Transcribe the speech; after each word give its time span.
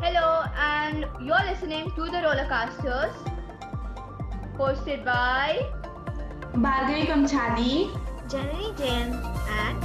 Hello, 0.00 0.44
and 0.56 1.06
you're 1.20 1.44
listening 1.44 1.90
to 1.96 2.04
the 2.04 2.18
Rollercasters, 2.24 3.14
hosted 4.56 5.04
by 5.04 5.58
Bhargavi 6.54 7.06
Kamchali. 7.08 7.90
Janani 8.28 8.68
Jain 8.78 9.10
and 9.56 9.82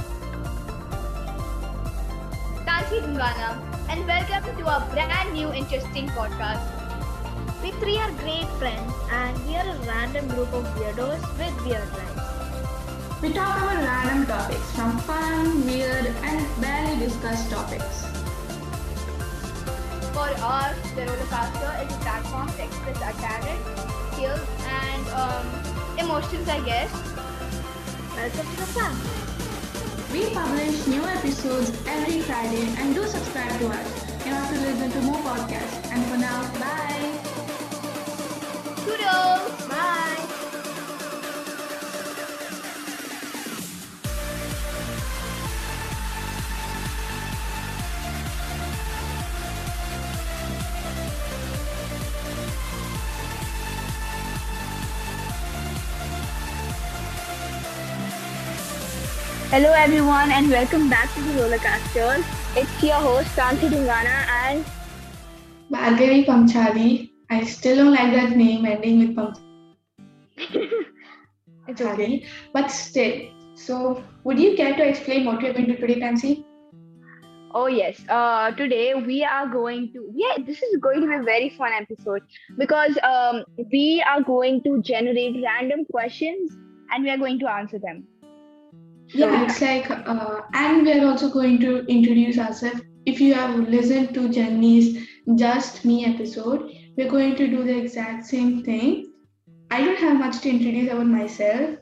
Tansi 2.68 3.02
Dungana, 3.02 3.58
and 3.90 4.06
welcome 4.06 4.56
to 4.56 4.70
our 4.76 4.88
brand 4.92 5.32
new 5.32 5.52
interesting 5.52 6.08
podcast. 6.10 6.62
we 7.60 7.72
three 7.82 7.98
are 7.98 8.12
great 8.22 8.48
friends 8.62 8.92
and 9.10 9.46
we 9.48 9.56
are 9.56 9.68
a 9.68 9.76
random 9.90 10.28
group 10.28 10.52
of 10.52 10.64
weirdos 10.78 11.22
with 11.42 11.66
weird 11.66 11.88
lives. 11.98 13.20
We 13.20 13.32
talk 13.32 13.56
about 13.56 13.82
random 13.82 14.26
topics 14.26 14.76
from 14.76 14.96
fun, 14.98 15.66
weird, 15.66 16.06
and 16.22 16.60
barely 16.60 17.00
discussed 17.00 17.50
topics. 17.50 18.13
For 20.14 20.20
us, 20.20 20.76
the 20.94 21.02
Rollercaster 21.02 21.84
is 21.84 21.92
a 21.92 21.98
platform 21.98 22.46
to 22.46 22.62
express 22.62 23.02
our 23.02 23.12
talent, 23.14 23.60
skills, 24.12 24.46
and 24.62 25.08
um, 25.08 25.44
emotions, 25.98 26.48
I 26.48 26.60
guess. 26.60 26.92
Welcome 28.14 28.46
to 28.46 28.56
the 28.62 28.68
fun. 28.78 28.94
We 30.12 30.32
publish 30.32 30.86
new 30.86 31.02
episodes 31.02 31.72
every 31.88 32.20
Friday 32.20 32.72
and 32.78 32.94
do 32.94 33.02
subscribe 33.08 33.58
to 33.58 33.66
us. 33.70 34.24
You 34.24 34.32
have 34.34 34.54
to 34.54 34.60
listen 34.60 34.92
to 34.92 35.00
more 35.00 35.18
podcasts. 35.18 35.90
And 35.90 36.06
for 36.06 36.16
now, 36.16 36.42
bye. 36.62 37.10
Toodles! 38.84 39.68
Bye. 39.68 40.03
Hello 59.54 59.70
everyone 59.70 60.32
and 60.32 60.50
welcome 60.50 60.88
back 60.90 61.14
to 61.14 61.20
the 61.22 61.32
Rollercasters. 61.40 62.24
It's 62.60 62.82
your 62.82 62.96
host 63.02 63.36
Tansi 63.36 63.68
Dungana 63.74 64.14
and 64.36 64.64
Bhargavi 65.70 66.26
Kamchali. 66.26 67.10
I 67.30 67.44
still 67.44 67.76
don't 67.76 67.92
like 67.92 68.10
that 68.14 68.36
name 68.36 68.66
ending 68.66 68.98
with 68.98 69.14
Kamchali. 69.14 70.80
it's 71.68 71.80
okay. 71.80 72.26
But 72.52 72.68
still. 72.68 73.12
So, 73.54 74.02
would 74.24 74.40
you 74.40 74.56
care 74.56 74.74
to 74.74 74.88
explain 74.88 75.24
what 75.24 75.40
we 75.40 75.50
are 75.50 75.52
going 75.52 75.66
to 75.66 75.76
do 75.76 75.86
today, 75.86 76.00
Tansi? 76.00 76.44
Oh 77.52 77.68
yes. 77.68 78.02
Uh, 78.08 78.50
today 78.50 78.94
we 78.94 79.22
are 79.22 79.46
going 79.46 79.92
to 79.92 80.10
yeah 80.16 80.36
this 80.44 80.64
is 80.64 80.80
going 80.80 81.00
to 81.00 81.06
be 81.06 81.14
a 81.14 81.22
very 81.22 81.50
fun 81.50 81.72
episode 81.72 82.22
because 82.58 82.98
um 83.04 83.44
we 83.70 84.04
are 84.14 84.20
going 84.34 84.60
to 84.64 84.82
generate 84.82 85.40
random 85.44 85.84
questions 85.92 86.58
and 86.90 87.04
we 87.04 87.10
are 87.10 87.18
going 87.18 87.38
to 87.38 87.48
answer 87.48 87.78
them. 87.78 88.04
Yeah, 89.14 89.44
it's 89.44 89.60
like, 89.60 89.88
uh, 89.90 90.40
and 90.54 90.84
we 90.84 90.92
are 90.92 91.06
also 91.06 91.30
going 91.30 91.60
to 91.60 91.84
introduce 91.86 92.38
ourselves. 92.38 92.80
If 93.06 93.20
you 93.20 93.34
have 93.34 93.56
listened 93.68 94.12
to 94.14 94.28
Jenny's 94.28 95.06
Just 95.36 95.84
Me 95.84 96.04
episode, 96.04 96.72
we're 96.96 97.10
going 97.10 97.36
to 97.36 97.46
do 97.46 97.62
the 97.62 97.76
exact 97.76 98.26
same 98.26 98.62
thing. 98.64 99.12
I 99.70 99.84
don't 99.84 99.98
have 99.98 100.18
much 100.18 100.40
to 100.40 100.50
introduce 100.50 100.90
about 100.90 101.06
myself, 101.06 101.78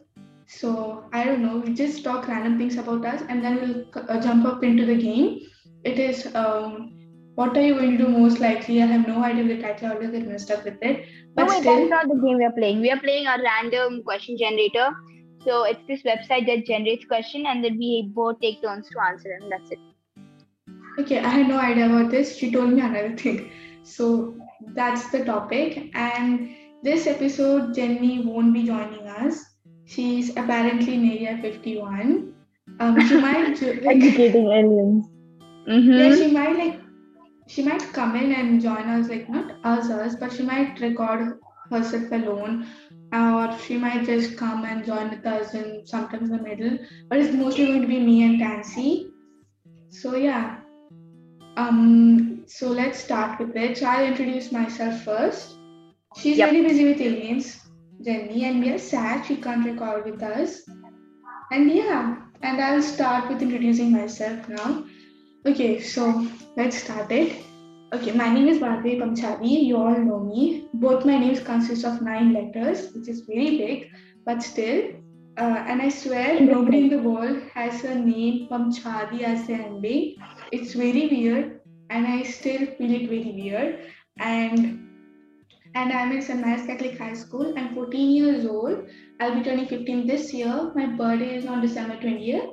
so 0.47 1.05
I 1.13 1.25
don't 1.25 1.43
know. 1.43 1.59
We 1.59 1.73
just 1.75 2.05
talk 2.05 2.29
random 2.29 2.59
things 2.59 2.77
about 2.77 3.07
us, 3.07 3.23
and 3.29 3.43
then 3.43 3.61
we'll 3.61 4.11
uh, 4.11 4.21
jump 4.21 4.45
up 4.45 4.63
into 4.63 4.85
the 4.85 4.97
game. 4.97 5.41
It 5.85 5.99
is, 5.99 6.35
um, 6.35 6.93
what 7.35 7.57
are 7.57 7.63
you 7.63 7.75
going 7.75 7.97
to 7.97 8.05
do 8.05 8.09
most 8.09 8.41
likely? 8.41 8.83
I 8.83 8.87
have 8.87 9.09
no 9.09 9.23
idea 9.25 9.45
the 9.45 9.63
title. 9.63 9.89
I 9.89 9.95
always 9.95 10.11
get 10.11 10.29
messed 10.29 10.51
up 10.51 10.65
with 10.65 10.77
it. 10.83 11.07
No, 11.37 11.45
But 11.45 11.49
wait, 11.49 11.61
still, 11.61 11.77
that's 11.77 11.91
not 11.91 12.09
the 12.09 12.21
game 12.25 12.37
we 12.37 12.45
are 12.45 12.53
playing. 12.53 12.81
We 12.83 12.91
are 12.91 13.01
playing 13.01 13.27
a 13.27 13.39
random 13.43 14.03
question 14.03 14.37
generator. 14.37 14.91
So 15.45 15.65
it's 15.65 15.81
this 15.89 16.03
website 16.03 16.47
that 16.47 16.67
generates 16.67 17.05
question 17.05 17.47
and 17.47 17.65
then 17.65 17.77
we 17.79 18.11
both 18.15 18.41
take 18.41 18.63
turns 18.63 18.89
to 18.91 19.01
answer 19.01 19.37
them. 19.41 19.51
That's 19.51 19.71
it. 19.73 19.79
Okay, 21.01 21.19
I 21.19 21.29
had 21.29 21.49
no 21.49 21.59
idea 21.59 21.87
about 21.87 22.11
this. 22.11 22.37
She 22.37 22.53
told 22.53 22.71
me 22.73 22.81
another 22.81 23.17
thing. 23.17 23.51
So 23.83 24.37
that's 24.75 25.11
the 25.11 25.25
topic. 25.25 25.91
And 25.95 26.51
this 26.83 27.07
episode, 27.07 27.75
Jenny 27.75 28.25
won't 28.25 28.53
be 28.53 28.65
joining 28.65 29.07
us. 29.09 29.45
She's 29.87 30.31
apparently 30.37 30.95
in 30.95 31.11
Area 31.11 31.39
51. 31.43 32.35
Um, 32.81 33.09
she 33.09 33.17
might, 33.21 33.57
jo- 33.59 33.79
like, 33.83 33.97
Educating 33.97 34.47
aliens. 34.47 35.07
yeah, 35.67 35.75
Mm-hmm. 35.75 36.15
she 36.23 36.31
might 36.33 36.57
like, 36.57 36.81
she 37.49 37.63
might 37.63 37.83
come 37.93 38.17
in 38.17 38.33
and 38.33 38.61
join 38.61 38.89
us, 38.89 39.09
like 39.09 39.29
not 39.29 39.53
us, 39.65 39.91
us, 39.91 40.17
but 40.17 40.33
she 40.33 40.43
might 40.43 40.79
record 40.81 41.39
herself 41.71 42.11
alone, 42.13 42.67
or 43.13 43.59
she 43.59 43.77
might 43.77 44.05
just 44.05 44.37
come 44.37 44.65
and 44.65 44.85
join 44.85 45.11
with 45.11 45.27
us 45.27 45.55
in 45.55 45.87
sometimes 45.87 46.31
in 46.31 46.37
the 46.37 46.43
middle. 46.43 46.79
But 47.09 47.19
it's 47.21 47.35
mostly 47.35 47.67
going 47.67 47.83
to 47.83 47.89
be 47.89 48.01
me 48.01 48.25
and 48.25 48.41
Tansi. 48.41 49.11
So 49.91 50.17
yeah. 50.17 50.59
Um. 51.57 52.45
So 52.47 52.69
let's 52.69 52.99
start 52.99 53.39
with 53.39 53.57
it. 53.57 53.79
So 53.79 53.87
I'll 53.87 54.07
introduce 54.07 54.53
myself 54.53 55.03
first. 55.03 55.55
She's 56.17 56.39
Yep. 56.39 56.51
very 56.51 56.63
busy 56.63 56.85
with 56.85 57.01
aliens, 57.01 57.61
Jenny, 58.05 58.45
and 58.45 58.61
we 58.61 58.71
are 58.71 58.79
sad 58.79 59.27
she 59.27 59.37
can't 59.37 59.65
record 59.65 60.05
with 60.05 60.23
us. 60.23 60.63
And 61.51 61.71
yeah, 61.71 62.17
and 62.43 62.61
I'll 62.61 62.83
start 62.83 63.29
with 63.29 63.43
introducing 63.43 63.93
myself 63.93 64.49
now. 64.49 64.85
Okay, 65.47 65.81
so 65.81 66.27
let's 66.57 66.83
start 66.83 67.11
it. 67.13 67.52
Okay, 67.95 68.13
my 68.13 68.33
name 68.33 68.49
is 68.49 68.59
Bhargavi 68.59 68.99
Kamchali. 68.99 69.65
You 69.65 69.77
all 69.77 69.99
know 69.99 70.19
me. 70.19 70.67
Both 70.73 71.05
my 71.05 71.19
names 71.19 71.41
consist 71.41 71.85
of 71.85 72.01
nine 72.01 72.33
letters, 72.33 72.91
which 72.95 73.07
is 73.07 73.21
very 73.21 73.59
big, 73.59 73.91
but 74.25 74.43
still. 74.43 74.95
Uh, 75.37 75.65
and 75.69 75.83
I 75.83 75.91
swear 75.91 76.41
nobody 76.41 76.79
in 76.79 76.89
the 76.89 77.03
world 77.03 77.43
has 77.53 77.85
a 77.85 77.95
name 77.95 78.49
Kamchali 78.49 79.21
as 79.25 79.47
the 79.47 79.53
ending. 79.57 80.17
It's 80.53 80.73
very 80.73 81.07
weird, 81.09 81.61
and 81.91 82.07
I 82.07 82.23
still 82.23 82.65
feel 82.79 82.95
it 82.99 83.11
very 83.11 83.35
weird. 83.41 83.81
And 84.19 84.89
and 85.75 85.93
I'm 85.93 86.13
in 86.13 86.23
St. 86.23 86.41
Mary's 86.41 86.65
Catholic 86.65 86.97
High 86.97 87.13
School. 87.13 87.53
I'm 87.59 87.75
14 87.75 88.11
years 88.11 88.47
old. 88.47 88.87
I'll 89.21 89.35
be 89.35 89.43
turning 89.43 89.67
15 89.67 90.07
this 90.07 90.33
year. 90.33 90.73
My 90.75 90.87
birthday 90.87 91.37
is 91.37 91.45
on 91.45 91.61
December 91.61 91.99
20th. 91.99 92.53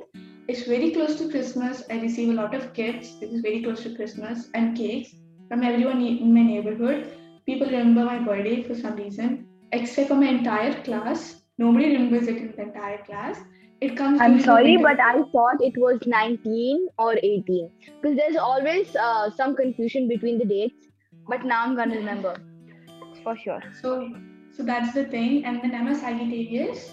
It's 0.49 0.63
very 0.63 0.91
close 0.91 1.15
to 1.19 1.29
Christmas. 1.29 1.83
I 1.89 2.01
receive 2.01 2.27
a 2.27 2.33
lot 2.33 2.53
of 2.53 2.73
gifts. 2.73 3.15
This 3.21 3.31
is 3.31 3.39
very 3.39 3.63
close 3.63 3.83
to 3.83 3.95
Christmas 3.95 4.49
and 4.53 4.75
cakes 4.75 5.15
from 5.49 5.63
everyone 5.63 6.01
in 6.01 6.33
my 6.33 6.43
neighborhood. 6.43 7.11
People 7.45 7.67
remember 7.67 8.05
my 8.05 8.19
birthday 8.19 8.61
for 8.63 8.75
some 8.75 8.95
reason, 8.95 9.47
except 9.71 10.07
for 10.09 10.15
my 10.15 10.27
entire 10.27 10.81
class. 10.83 11.41
Nobody 11.57 11.93
remembers 11.93 12.27
it 12.27 12.37
in 12.37 12.51
the 12.55 12.61
entire 12.61 13.03
class. 13.03 13.39
It 13.81 13.97
comes. 13.97 14.21
I'm 14.21 14.39
sorry, 14.39 14.77
but 14.77 14.99
I 14.99 15.23
thought 15.33 15.61
it 15.61 15.77
was 15.77 15.99
19 16.05 16.87
or 16.97 17.15
18 17.23 17.71
because 18.01 18.17
there's 18.17 18.35
always 18.35 18.95
uh, 18.95 19.31
some 19.31 19.55
confusion 19.55 20.07
between 20.07 20.37
the 20.37 20.45
dates. 20.45 20.87
But 21.27 21.45
now 21.45 21.63
I'm 21.63 21.75
gonna 21.75 21.95
remember 21.95 22.35
for 23.23 23.35
sure. 23.37 23.61
So, 23.81 24.09
so 24.55 24.63
that's 24.63 24.93
the 24.93 25.05
thing. 25.05 25.45
And 25.45 25.61
then 25.61 25.73
I'm 25.73 25.87
a 25.87 25.95
Sagittarius. 25.95 26.91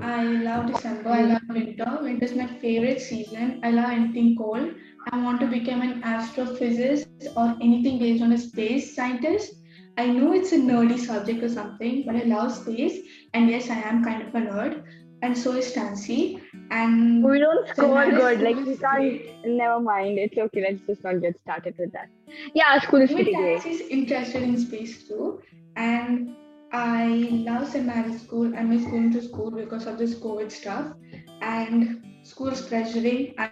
I 0.00 0.22
love 0.24 0.66
December. 0.66 1.10
I 1.10 1.22
love 1.22 1.42
winter. 1.48 1.98
Winter 2.02 2.24
is 2.24 2.34
my 2.34 2.46
favorite 2.46 3.00
season. 3.00 3.60
I 3.62 3.70
love 3.70 3.90
anything 3.90 4.36
cold. 4.36 4.74
I 5.10 5.22
want 5.22 5.40
to 5.40 5.46
become 5.46 5.80
an 5.82 6.02
astrophysicist 6.02 7.36
or 7.36 7.56
anything 7.62 7.98
based 7.98 8.22
on 8.22 8.32
a 8.32 8.38
space 8.38 8.94
scientist. 8.94 9.54
I 9.96 10.06
know 10.06 10.32
it's 10.32 10.52
a 10.52 10.58
nerdy 10.58 10.98
subject 10.98 11.42
or 11.42 11.48
something, 11.48 12.04
but 12.06 12.14
I 12.14 12.22
love 12.24 12.52
space. 12.52 13.00
And 13.34 13.48
yes, 13.48 13.70
I 13.70 13.80
am 13.80 14.04
kind 14.04 14.22
of 14.22 14.34
a 14.34 14.38
nerd. 14.38 14.84
And 15.22 15.36
so 15.36 15.52
is 15.52 15.74
Tansi. 15.74 16.40
And 16.70 17.24
We 17.24 17.38
don't 17.40 17.68
score 17.68 18.08
good. 18.10 18.40
Like 18.40 18.56
we 18.56 18.76
can't. 18.76 19.46
Never 19.46 19.80
mind. 19.80 20.18
It's 20.18 20.36
okay. 20.36 20.60
Let's 20.60 20.86
just 20.86 21.02
not 21.02 21.20
get 21.20 21.40
started 21.40 21.74
with 21.78 21.92
that. 21.92 22.08
Yeah, 22.54 22.78
school 22.80 23.00
is 23.02 23.10
pretty 23.10 23.34
great. 23.34 23.60
Tansi 23.60 23.70
is 23.70 23.80
interested 23.80 24.42
in 24.42 24.56
space 24.58 25.08
too. 25.08 25.40
And 25.76 26.36
I 26.72 27.06
love 27.48 27.68
St. 27.68 27.84
Mary's 27.86 28.22
School. 28.22 28.54
I 28.56 28.62
miss 28.62 28.84
going 28.84 29.12
to 29.12 29.22
school 29.22 29.50
because 29.50 29.86
of 29.86 29.98
this 29.98 30.14
COVID 30.14 30.52
stuff. 30.52 30.92
And 31.40 32.04
school's 32.22 32.68
pressuring. 32.68 33.34
I- 33.38 33.50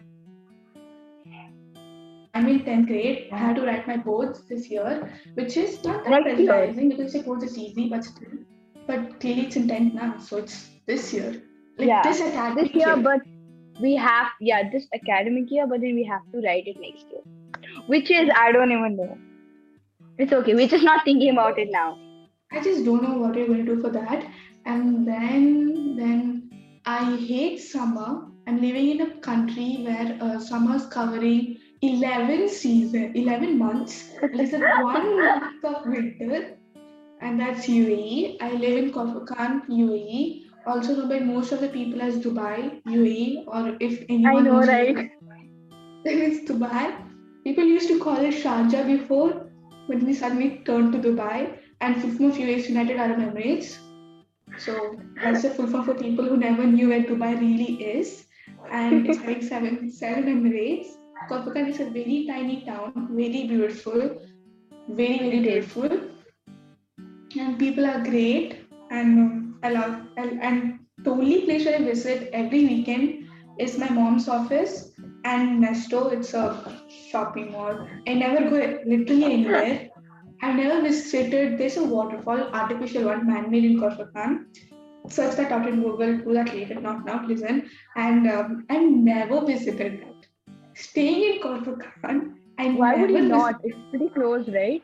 I'm 2.37 2.49
in 2.53 2.61
10th 2.67 2.87
grade. 2.89 3.29
I 3.33 3.39
had 3.39 3.57
to 3.57 3.63
write 3.67 3.87
my 3.87 3.97
boards 4.09 4.43
this 4.49 4.69
year, 4.71 4.91
which 5.35 5.57
is 5.57 5.83
not 5.85 6.05
that 6.05 6.27
year. 6.39 6.53
pressurizing 6.53 6.91
because 6.95 7.13
the 7.15 7.23
boards 7.29 7.45
is 7.45 7.59
easy, 7.59 7.89
but 7.89 8.05
still. 8.05 8.39
But 8.87 9.21
clearly 9.21 9.47
it's 9.47 9.57
in 9.57 9.69
10th 9.69 9.95
now, 9.95 10.19
so 10.19 10.39
it's 10.39 10.59
this 10.87 11.13
year. 11.13 11.31
Like 11.79 11.89
Yeah, 11.89 12.03
this 12.03 12.21
academic 12.21 12.73
This 12.73 12.75
year, 12.83 12.95
year. 12.95 13.03
but 13.09 13.21
we 13.81 13.95
have 13.97 14.29
yeah 14.41 14.69
this 14.75 14.87
academic 14.99 15.51
year, 15.51 15.67
but 15.67 15.81
then 15.81 15.95
we 15.95 16.05
have 16.05 16.23
to 16.33 16.41
write 16.47 16.67
it 16.75 16.79
next 16.81 17.07
year, 17.15 17.25
which 17.95 18.11
is 18.11 18.31
I 18.45 18.53
don't 18.53 18.73
even 18.73 18.97
know. 18.97 19.17
It's 20.19 20.33
okay. 20.33 20.55
We're 20.55 20.69
just 20.69 20.85
not 20.85 21.05
thinking 21.05 21.33
about 21.33 21.59
it 21.59 21.69
now. 21.71 21.89
I 22.53 22.63
just 22.63 22.85
don't 22.85 23.03
know 23.03 23.19
what 23.19 23.35
we're 23.35 23.47
going 23.49 23.67
to 23.67 23.75
do 23.75 23.83
for 23.83 23.91
that. 23.91 24.25
And 24.65 25.07
then, 25.07 25.97
then 25.97 26.51
I 26.87 27.17
hate 27.17 27.61
summer. 27.61 28.09
I'm 28.47 28.61
living 28.63 28.89
in 28.93 29.01
a 29.03 29.11
country 29.21 29.69
where 29.87 30.17
uh, 30.21 30.39
summer's 30.39 30.87
covering 30.87 31.59
11 31.83 32.49
season, 32.49 33.13
11 33.15 33.59
months. 33.59 34.11
Listen, 34.33 34.61
one 34.83 35.21
month 35.21 35.65
of 35.65 35.87
winter, 35.87 36.57
and 37.21 37.41
that's 37.41 37.67
UAE. 37.67 38.39
I 38.41 38.53
live 38.53 38.85
in 38.85 38.93
Khor 38.93 39.07
Fakkan, 39.07 39.67
UAE. 39.69 40.43
Also 40.67 40.97
known 40.97 41.09
by 41.09 41.21
most 41.21 41.53
of 41.53 41.61
the 41.61 41.69
people 41.69 42.03
as 42.03 42.19
Dubai, 42.19 42.83
UAE, 42.87 43.45
or 43.47 43.77
if 43.81 44.05
anyone 44.09 44.37
I 44.37 44.41
know, 44.41 44.59
knows 44.59 44.69
right? 44.69 44.97
Dubai, 44.97 45.49
then 46.05 46.19
it's 46.19 46.51
Dubai. 46.51 46.95
People 47.45 47.65
used 47.65 47.89
to 47.89 48.01
call 48.01 48.17
it 48.17 48.35
Sharjah 48.35 48.85
before, 48.87 49.47
but 49.87 50.03
we 50.03 50.15
suddenly 50.15 50.63
turned 50.67 50.93
to 50.93 50.99
Dubai. 50.99 51.59
And 51.81 52.01
full 52.01 52.11
form 52.11 52.31
of 52.31 52.37
UAE 52.39 52.69
United 52.69 52.97
Arab 52.97 53.19
Emirates. 53.19 53.77
So 54.59 54.99
that's 55.23 55.43
the 55.43 55.51
full 55.51 55.67
form 55.67 55.85
for 55.85 55.95
people 55.95 56.25
who 56.25 56.39
never 56.39 56.65
knew 56.67 56.89
where 56.89 57.03
Dubai 57.03 57.39
really 57.39 57.75
is. 57.85 58.27
And 58.71 59.07
it's 59.07 59.19
having 59.19 59.43
seven 59.43 59.91
seven 59.93 60.25
Emirates. 60.25 60.97
Khor 61.29 61.41
Fakkan 61.41 61.69
is 61.69 61.81
a 61.81 61.87
very 61.87 62.25
tiny 62.29 62.65
town, 62.65 63.09
very 63.11 63.49
beautiful, 63.49 64.21
very 64.89 65.19
very 65.19 65.41
beautiful, 65.41 65.89
and 67.39 67.59
people 67.59 67.87
are 67.87 68.03
great. 68.05 68.63
And 68.91 69.55
I 69.63 69.71
love 69.71 70.03
and, 70.17 70.79
the 70.99 71.11
only 71.11 71.43
place 71.43 71.67
I 71.67 71.79
visit 71.79 72.31
every 72.33 72.65
weekend 72.65 73.29
is 73.59 73.79
my 73.79 73.89
mom's 73.89 74.29
office 74.29 74.93
and 75.25 75.63
Nesto. 75.63 76.13
It's 76.13 76.33
a 76.35 76.81
shopping 77.11 77.53
mall. 77.53 77.87
I 78.07 78.15
never 78.15 78.49
go 78.49 78.81
literally 78.87 79.25
anywhere. 79.25 79.91
I've 80.43 80.57
never 80.57 80.83
visited. 80.83 81.59
There's 81.59 81.77
a 81.77 81.85
waterfall, 81.85 82.41
artificial 82.53 83.05
one, 83.05 83.27
man-made 83.27 83.65
in 83.65 83.81
Khor 83.81 83.91
Fakkan. 83.91 84.47
Search 85.09 85.37
that 85.37 85.53
out 85.53 85.69
in 85.69 85.83
Google. 85.83 86.19
Do 86.19 86.35
that 86.35 86.55
later, 86.55 86.81
not 86.81 87.05
now. 87.05 87.25
Listen, 87.27 87.69
and 87.95 88.29
um, 88.29 88.67
I've 88.71 88.91
never 88.91 89.45
visited 89.45 90.01
that 90.01 90.16
staying 90.77 91.23
in 91.35 91.43
Khor 91.43 91.59
Fakkan, 91.67 92.35
I 92.59 92.71
Why 92.71 92.95
would 92.97 93.11
you 93.11 93.23
not? 93.23 93.61
It's 93.65 93.79
pretty 93.91 94.09
close, 94.11 94.49
right? 94.49 94.83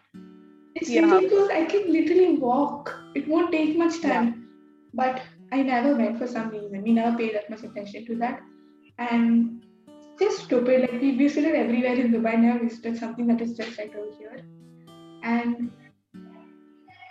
It's 0.75 0.91
Yeah. 0.91 1.11
really 1.11 1.29
close. 1.29 1.51
I 1.51 1.65
can 1.65 1.93
literally 1.93 2.39
walk. 2.39 2.93
It 3.15 3.29
won't 3.29 3.53
take 3.53 3.77
much 3.77 4.01
time. 4.01 4.29
Yeah. 4.29 4.39
But 4.95 5.23
I 5.53 5.63
never 5.63 5.95
went 5.97 6.19
for 6.19 6.27
some 6.27 6.51
reason. 6.51 6.83
We 6.83 6.93
never 6.93 7.17
paid 7.17 7.35
that 7.35 7.51
much 7.51 7.63
attention 7.63 8.07
to 8.07 8.17
that. 8.17 8.41
And 8.99 9.63
just 10.19 10.45
stupid. 10.45 10.83
Like 10.83 11.01
we 11.01 11.17
visited 11.17 11.55
everywhere 11.55 11.95
in 11.95 12.13
Dubai, 12.13 12.39
never 12.39 12.65
visited 12.65 12.97
something 12.97 13.27
that 13.29 13.41
is 13.41 13.57
just 13.57 13.79
right 13.79 13.95
over 13.95 14.17
here. 14.19 14.45
And 15.23 15.71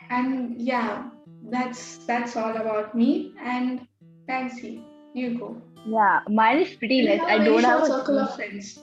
and 0.09 0.61
yeah, 0.61 1.09
that's 1.49 1.97
that's 2.05 2.35
all 2.35 2.55
about 2.55 2.95
me. 2.95 3.33
And 3.39 3.87
Tansi, 4.27 4.83
you 5.13 5.39
go. 5.39 5.61
Yeah, 5.87 6.21
mine 6.29 6.59
is 6.59 6.75
pretty 6.75 7.01
less. 7.03 7.21
I 7.21 7.33
have 7.33 7.41
a 7.41 7.45
don't 7.45 7.63
have 7.63 7.83
a 7.83 7.87
circle 7.87 8.19
of 8.19 8.35
friends. 8.35 8.79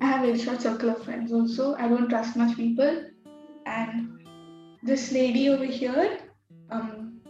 I 0.00 0.06
have 0.06 0.24
a 0.24 0.38
short 0.38 0.62
circle 0.62 0.90
of 0.90 1.04
friends 1.04 1.32
also. 1.32 1.74
I 1.74 1.88
don't 1.88 2.08
trust 2.08 2.36
much 2.36 2.56
people. 2.56 3.04
And 3.66 4.18
this 4.82 5.12
lady 5.12 5.48
over 5.48 5.64
here, 5.64 6.18
um, 6.70 7.20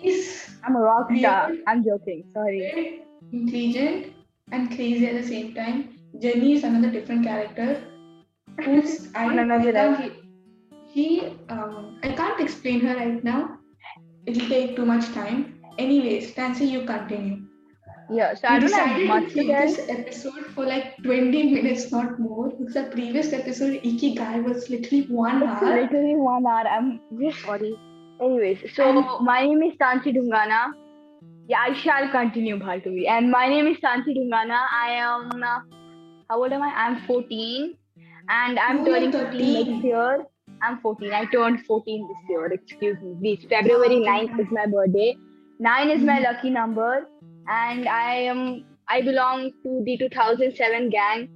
she's 0.00 0.50
I'm 0.64 0.76
a 0.76 0.80
rock 0.80 1.08
star. 1.16 1.52
I'm 1.66 1.84
joking. 1.84 2.24
Sorry. 2.32 3.02
intelligent 3.32 4.12
and 4.52 4.68
crazy 4.74 5.06
at 5.06 5.20
the 5.20 5.26
same 5.26 5.54
time. 5.54 5.98
Jenny 6.18 6.54
is 6.54 6.64
another 6.64 6.90
different 6.90 7.24
character. 7.24 7.82
Who's 8.64 9.08
I, 9.14 9.26
I 9.26 9.32
another 9.34 9.72
can't, 9.72 10.12
he 10.88 11.36
um 11.48 11.98
I 12.02 12.12
can't 12.12 12.40
explain 12.40 12.80
her 12.80 12.96
right 12.96 13.22
now. 13.22 13.58
It'll 14.24 14.48
take 14.48 14.76
too 14.76 14.86
much 14.86 15.12
time. 15.12 15.60
Anyways, 15.78 16.34
Tansi, 16.34 16.68
you 16.68 16.84
continue. 16.86 17.45
Yeah, 18.08 18.34
so 18.34 18.46
I 18.48 18.54
we 18.58 18.60
don't 18.60 18.72
have 18.72 18.86
decided 18.88 19.08
much 19.08 19.28
to 19.32 19.34
keep 19.34 19.48
this 19.48 19.78
episode 19.88 20.46
for 20.54 20.64
like 20.64 20.96
20 21.02 21.52
minutes, 21.54 21.90
not 21.90 22.18
more. 22.20 22.50
Because 22.50 22.74
the 22.74 22.84
previous 22.92 23.32
episode, 23.32 23.80
Ikigai, 23.82 24.44
was 24.44 24.70
literally 24.70 25.06
one 25.08 25.42
It's 25.42 25.62
hour. 25.62 25.80
literally 25.82 26.14
one 26.16 26.46
hour. 26.46 26.66
I'm 26.68 27.00
just 27.20 27.40
sorry. 27.42 27.74
Anyways, 28.20 28.60
so 28.74 28.92
my 29.20 29.42
name 29.44 29.62
is 29.62 29.74
Tansi 29.78 30.14
Dungana. 30.16 30.72
Yeah, 31.48 31.58
I 31.60 31.74
shall 31.74 32.08
continue, 32.10 32.58
Bhargavi. 32.58 33.08
And 33.08 33.30
my 33.30 33.48
name 33.48 33.66
is 33.66 33.76
Tansi 33.78 34.16
Dungana. 34.16 34.60
I 34.72 34.90
am, 34.92 35.42
uh, 35.42 35.60
how 36.30 36.42
old 36.42 36.52
am 36.52 36.62
I? 36.62 36.72
I'm 36.84 37.00
14. 37.06 37.76
And 38.28 38.58
I'm 38.58 38.80
Oh, 38.80 38.86
you're 38.86 38.94
turning 38.96 39.12
15 39.12 39.30
13. 39.32 39.72
next 39.72 39.84
year. 39.84 40.24
I'm 40.62 40.78
14. 40.80 41.12
I 41.12 41.24
turned 41.26 41.60
14 41.66 42.08
this 42.08 42.30
year. 42.30 42.46
Excuse 42.46 42.96
me. 43.02 43.14
Please. 43.20 43.46
February 43.50 44.00
9th 44.06 44.40
is 44.40 44.46
my 44.50 44.66
birthday. 44.66 45.16
9 45.58 45.90
is 45.90 46.02
my 46.02 46.18
Mhm. 46.20 46.24
lucky 46.24 46.50
number. 46.50 47.08
And 47.48 47.88
I 47.88 48.14
am, 48.14 48.64
I 48.88 49.02
belong 49.02 49.52
to 49.62 49.82
the 49.84 49.96
2007 49.98 50.90
gang. 50.90 51.28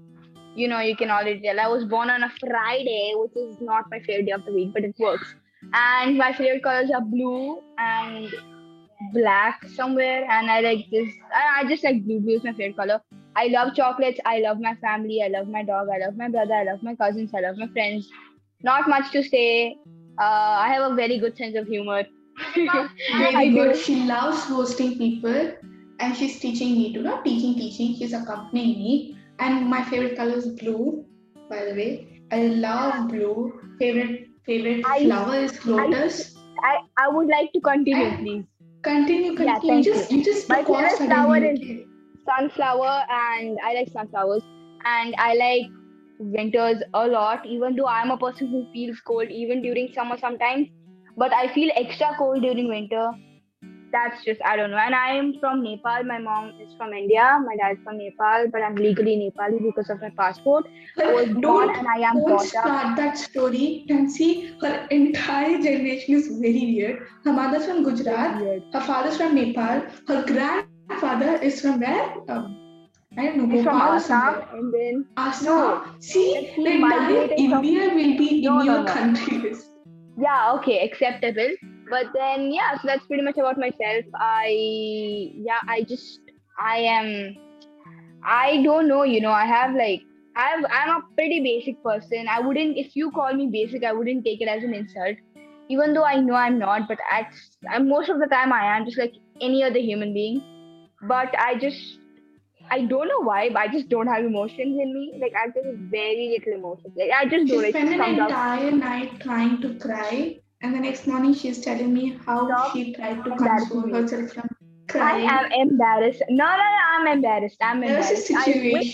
You 0.56 0.68
know, 0.68 0.80
you 0.80 0.96
can 0.96 1.10
already 1.10 1.40
tell. 1.40 1.60
I 1.60 1.68
was 1.68 1.84
born 1.84 2.10
on 2.10 2.24
a 2.24 2.32
Friday, 2.40 3.12
which 3.16 3.32
is 3.36 3.56
not 3.60 3.84
my 3.90 4.00
favorite 4.00 4.26
day 4.26 4.32
of 4.32 4.44
the 4.44 4.52
week, 4.52 4.72
but 4.74 4.84
it 4.84 4.94
works. 4.98 5.34
And 5.72 6.18
my 6.18 6.32
favorite 6.32 6.62
colors 6.62 6.90
are 6.90 7.00
blue 7.00 7.60
and 7.78 8.34
black 9.12 9.64
somewhere. 9.76 10.26
And 10.28 10.50
I 10.50 10.60
like 10.60 10.86
this. 10.90 11.08
I, 11.34 11.60
I 11.60 11.68
just 11.68 11.84
like 11.84 12.04
blue. 12.04 12.20
Blue 12.20 12.34
is 12.36 12.44
my 12.44 12.52
favorite 12.52 12.76
color. 12.76 13.00
I 13.36 13.46
love 13.46 13.74
chocolates. 13.74 14.18
I 14.26 14.40
love 14.40 14.58
my 14.60 14.74
family. 14.76 15.22
I 15.24 15.28
love 15.28 15.48
my 15.48 15.62
dog. 15.62 15.88
I 15.94 16.04
love 16.04 16.16
my 16.16 16.28
brother. 16.28 16.54
I 16.54 16.64
love 16.64 16.82
my 16.82 16.96
cousins. 16.96 17.30
I 17.34 17.40
love 17.40 17.56
my 17.56 17.68
friends. 17.68 18.08
Not 18.62 18.88
much 18.88 19.12
to 19.12 19.22
say. 19.22 19.76
Uh, 20.20 20.56
I 20.64 20.72
have 20.74 20.92
a 20.92 20.94
very 20.94 21.18
good 21.18 21.36
sense 21.36 21.56
of 21.56 21.68
humor. 21.68 22.04
I 22.56 22.88
Very 23.18 23.50
do. 23.50 23.54
good. 23.54 23.76
She 23.76 24.04
loves 24.04 24.44
hosting 24.44 24.98
people 24.98 25.52
and 26.00 26.16
she's 26.16 26.38
teaching 26.40 26.72
me 26.72 26.92
to 26.94 27.00
not 27.02 27.24
teaching, 27.24 27.54
teaching. 27.54 27.94
She's 27.96 28.12
accompanying 28.12 28.78
me. 28.78 29.16
And 29.38 29.66
my 29.68 29.82
favorite 29.84 30.16
color 30.16 30.36
is 30.36 30.48
blue, 30.48 31.04
by 31.48 31.64
the 31.66 31.72
way. 31.72 32.22
I 32.32 32.42
love 32.46 33.08
blue. 33.08 33.60
Favorite 33.78 34.28
favorite 34.46 34.84
I- 34.86 35.04
flower 35.04 35.36
is 35.36 35.64
lotus. 35.66 36.36
I, 36.62 36.78
I 36.98 37.08
would 37.08 37.28
like 37.28 37.52
to 37.52 37.60
continue, 37.60 38.06
I- 38.06 38.16
please. 38.16 38.44
continue, 38.82 39.34
continue. 39.36 39.72
Yeah, 39.72 39.76
you 39.78 39.84
just 39.84 40.10
you 40.12 40.24
just 40.24 40.48
My 40.48 40.62
favorite 40.64 40.98
flower 40.98 41.36
is- 41.36 41.60
sunflower 42.28 43.04
and 43.10 43.58
I 43.64 43.74
like 43.74 43.88
sunflowers 43.92 44.42
and 44.84 45.14
I 45.18 45.34
like 45.34 45.66
winters 46.18 46.82
a 46.94 47.06
lot 47.06 47.46
even 47.46 47.76
though 47.76 47.86
I'm 47.86 48.10
a 48.10 48.16
person 48.18 48.48
who 48.48 48.66
feels 48.72 49.00
cold 49.00 49.30
even 49.30 49.62
during 49.62 49.90
summer 49.94 50.18
sometimes 50.18 50.68
but 51.16 51.32
I 51.32 51.52
feel 51.54 51.70
extra 51.76 52.10
cold 52.18 52.42
during 52.42 52.68
winter 52.68 53.10
that's 53.92 54.24
just 54.24 54.40
I 54.44 54.56
don't 54.56 54.70
know 54.70 54.76
and 54.78 54.94
I 54.94 55.10
am 55.14 55.38
from 55.40 55.62
Nepal 55.62 56.04
my 56.04 56.18
mom 56.18 56.52
is 56.60 56.72
from 56.76 56.92
India 56.92 57.38
my 57.46 57.56
dad 57.56 57.72
is 57.78 57.82
from 57.84 57.98
Nepal 57.98 58.46
but 58.52 58.62
I'm 58.62 58.74
legally 58.76 59.16
Nepali 59.16 59.58
because 59.62 59.90
of 59.90 60.00
my 60.00 60.10
passport 60.10 60.66
I 60.98 61.12
was 61.12 61.28
born 61.28 61.40
Don't 61.42 61.76
and 61.78 61.88
I 61.88 61.98
am 62.10 62.20
Don't 62.26 62.40
start 62.40 62.96
that 62.96 63.18
story. 63.18 63.84
Can 63.88 64.08
see 64.10 64.52
her 64.62 64.86
entire 64.90 65.60
generation 65.60 66.14
is 66.16 66.28
very 66.28 66.64
weird. 66.74 67.06
Her 67.24 67.32
mother's 67.32 67.66
from 67.66 67.82
Gujarat. 67.84 68.40
Her 68.72 68.80
father's 68.80 69.16
from 69.16 69.34
Nepal. 69.34 69.82
Her 70.08 70.24
grandfather 70.26 71.36
is 71.36 71.60
from 71.60 71.80
where? 71.80 72.14
Um, 72.28 72.88
I 73.18 73.26
don't 73.26 73.48
know. 73.48 73.62
From 73.62 73.80
Assam 73.80 74.42
and 74.52 74.72
then 74.74 75.06
Assam. 75.16 75.96
See, 76.00 76.44
he 76.54 76.64
the 76.64 76.70
entire 76.70 77.00
migrated 77.00 77.50
from- 77.50 77.62
will 77.62 78.18
be 78.18 78.40
No, 78.42 78.60
in 78.60 78.66
no, 78.66 78.72
your 78.72 78.84
no. 78.84 78.92
country 78.92 79.38
list. 79.38 79.66
yeah 80.22 80.52
okay 80.54 80.74
acceptable 80.86 81.50
but 81.90 82.06
then 82.14 82.52
yeah 82.52 82.76
so 82.76 82.86
that's 82.86 83.06
pretty 83.06 83.22
much 83.22 83.36
about 83.38 83.58
myself. 83.58 84.04
I 84.14 85.32
yeah 85.34 85.60
i 85.68 85.82
just 85.82 86.20
i 86.58 86.78
am 86.78 87.36
i 88.24 88.62
don't 88.62 88.88
know 88.88 89.02
you 89.02 89.20
know 89.20 89.32
i 89.32 89.44
have 89.46 89.74
like 89.74 90.02
I've, 90.36 90.64
i'm 90.70 90.90
a 90.96 91.02
pretty 91.16 91.40
basic 91.40 91.82
person. 91.82 92.26
I 92.28 92.40
wouldn't 92.40 92.76
if 92.78 92.94
you 92.94 93.10
call 93.10 93.34
me 93.34 93.48
basic 93.52 93.84
i 93.84 93.92
wouldn't 93.92 94.24
take 94.24 94.40
it 94.40 94.48
as 94.48 94.62
an 94.62 94.74
insult. 94.74 95.16
Even 95.68 95.92
though 95.94 96.04
i 96.04 96.16
know 96.20 96.34
i'm 96.34 96.58
not 96.58 96.88
but 96.88 96.98
at 97.10 97.32
I'm, 97.70 97.88
most 97.88 98.08
of 98.08 98.20
the 98.20 98.26
time 98.26 98.52
i 98.52 98.76
am 98.76 98.84
just 98.84 98.98
like 98.98 99.14
any 99.40 99.62
other 99.64 99.78
human 99.78 100.14
being. 100.14 100.42
But 101.08 101.34
i 101.38 101.58
just 101.58 101.98
i 102.70 102.80
don't 102.82 103.08
know 103.08 103.20
why 103.22 103.48
but 103.48 103.58
i 103.58 103.68
just 103.68 103.88
don't 103.88 104.06
have 104.06 104.24
emotions 104.24 104.78
in 104.84 104.94
me. 104.94 105.18
Like 105.20 105.32
i 105.34 105.46
have 105.46 105.54
just 105.54 105.78
very 105.90 106.38
little 106.38 106.60
emotions. 106.60 106.94
Like 106.96 107.10
i 107.10 107.24
just 107.26 107.48
don't 107.48 107.64
it 107.64 107.70
spent 107.70 107.90
just 107.90 108.00
an 108.00 108.00
out 108.00 108.30
entire 108.30 108.70
night 108.70 109.20
trying 109.20 109.60
to 109.62 109.74
cry, 109.74 110.38
and 110.62 110.74
the 110.74 110.78
next 110.78 111.06
morning 111.06 111.34
she's 111.34 111.60
telling 111.60 111.92
me 111.94 112.18
how 112.26 112.46
Stop 112.46 112.72
she 112.72 112.92
tried 112.94 113.24
to 113.24 113.36
console 113.36 113.88
herself 113.92 114.32
from 114.32 114.48
I 114.92 115.18
am 115.20 115.52
embarrassed. 115.52 116.20
No, 116.28 116.44
no, 116.44 116.56
no, 116.56 116.80
I'm 116.94 117.06
embarrassed. 117.06 117.58
I'm 117.60 117.80
There's 117.80 118.06
a 118.06 118.10
embarrassed. 118.10 118.30
Wish 118.30 118.44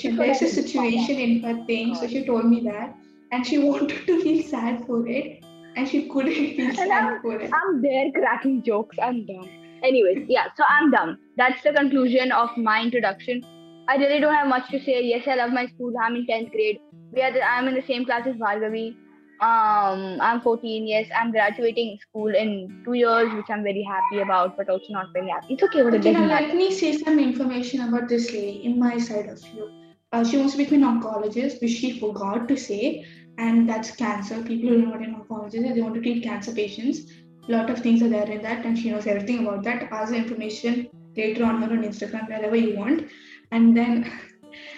situation. 0.02 0.16
There's 0.16 0.42
a 0.42 0.48
situation 0.48 1.18
in 1.18 1.40
her 1.42 1.64
thing. 1.64 1.94
So 1.94 2.06
she 2.06 2.22
told 2.26 2.44
me 2.44 2.60
that, 2.64 2.94
and 3.32 3.46
she 3.46 3.56
wanted 3.68 4.06
to 4.06 4.22
feel 4.22 4.42
sad 4.42 4.84
for 4.86 5.08
it, 5.08 5.42
and 5.74 5.88
she 5.88 6.06
couldn't 6.10 6.34
feel 6.58 6.74
sad 6.74 6.90
I'm- 6.90 7.22
for 7.22 7.40
it. 7.40 7.50
I'm 7.50 7.80
there 7.80 8.12
cracking 8.12 8.62
jokes. 8.62 8.98
I'm 9.02 9.24
dumb. 9.24 9.48
Anyways, 9.82 10.26
yeah, 10.28 10.48
so 10.54 10.64
I'm 10.68 10.90
dumb. 10.90 11.16
That's 11.38 11.62
the 11.62 11.72
conclusion 11.72 12.30
of 12.30 12.54
my 12.58 12.82
introduction. 12.82 13.42
I 13.88 13.96
really 13.96 14.20
don't 14.20 14.34
have 14.34 14.48
much 14.48 14.68
to 14.72 14.78
say. 14.78 15.02
Yes, 15.02 15.26
I 15.26 15.36
love 15.36 15.52
my 15.52 15.66
school. 15.66 15.94
I'm 16.02 16.16
in 16.16 16.26
10th 16.26 16.50
grade. 16.50 16.78
We 17.12 17.22
are 17.22 17.32
the, 17.32 17.42
I'm 17.42 17.68
in 17.68 17.74
the 17.74 17.86
same 17.86 18.04
class 18.04 18.26
as 18.26 18.36
Bhargavi. 18.36 18.96
Um, 19.40 20.18
I'm 20.20 20.40
14. 20.40 20.86
Yes, 20.86 21.08
I'm 21.14 21.30
graduating 21.30 21.98
school 22.00 22.34
in 22.34 22.82
two 22.84 22.94
years, 22.94 23.32
which 23.34 23.46
I'm 23.50 23.62
very 23.62 23.82
happy 23.82 24.20
about, 24.20 24.56
but 24.56 24.68
also 24.70 24.86
not 24.90 25.12
very 25.12 25.28
happy. 25.28 25.54
It's 25.54 25.62
okay, 25.64 25.82
but 25.82 25.94
Okay, 25.94 26.12
now 26.12 26.26
let 26.26 26.54
me 26.54 26.70
say 26.72 26.96
some 26.96 27.18
information 27.18 27.82
about 27.88 28.08
this 28.08 28.32
lady 28.32 28.64
in 28.64 28.78
my 28.78 28.96
side 28.98 29.28
of 29.28 29.40
view. 29.42 29.70
uh, 30.12 30.24
she 30.24 30.38
wants 30.38 30.52
to 30.54 30.58
become 30.58 30.82
an 30.82 30.88
oncologist, 31.00 31.60
which 31.60 31.72
she 31.72 31.98
forgot 31.98 32.48
to 32.48 32.56
say, 32.56 33.04
and 33.38 33.68
that's 33.68 33.90
cancer. 33.90 34.42
People 34.42 34.70
who 34.70 34.78
know 34.82 34.90
what 34.90 35.00
an 35.00 35.14
oncologist 35.16 35.54
is, 35.68 35.74
they 35.74 35.82
want 35.82 35.94
to 35.94 36.00
treat 36.00 36.22
cancer 36.22 36.52
patients. 36.52 37.00
A 37.48 37.52
lot 37.52 37.68
of 37.70 37.80
things 37.80 38.02
are 38.02 38.08
there 38.08 38.30
in 38.30 38.40
that, 38.42 38.64
and 38.64 38.78
she 38.78 38.90
knows 38.90 39.06
everything 39.06 39.46
about 39.46 39.62
that. 39.64 39.88
Ask 39.92 40.12
the 40.12 40.18
information 40.18 40.88
later 41.16 41.44
on 41.44 41.60
her 41.62 41.70
on 41.70 41.82
Instagram, 41.82 42.28
wherever 42.28 42.56
you 42.56 42.76
want, 42.76 43.08
and 43.50 43.76
then 43.76 44.10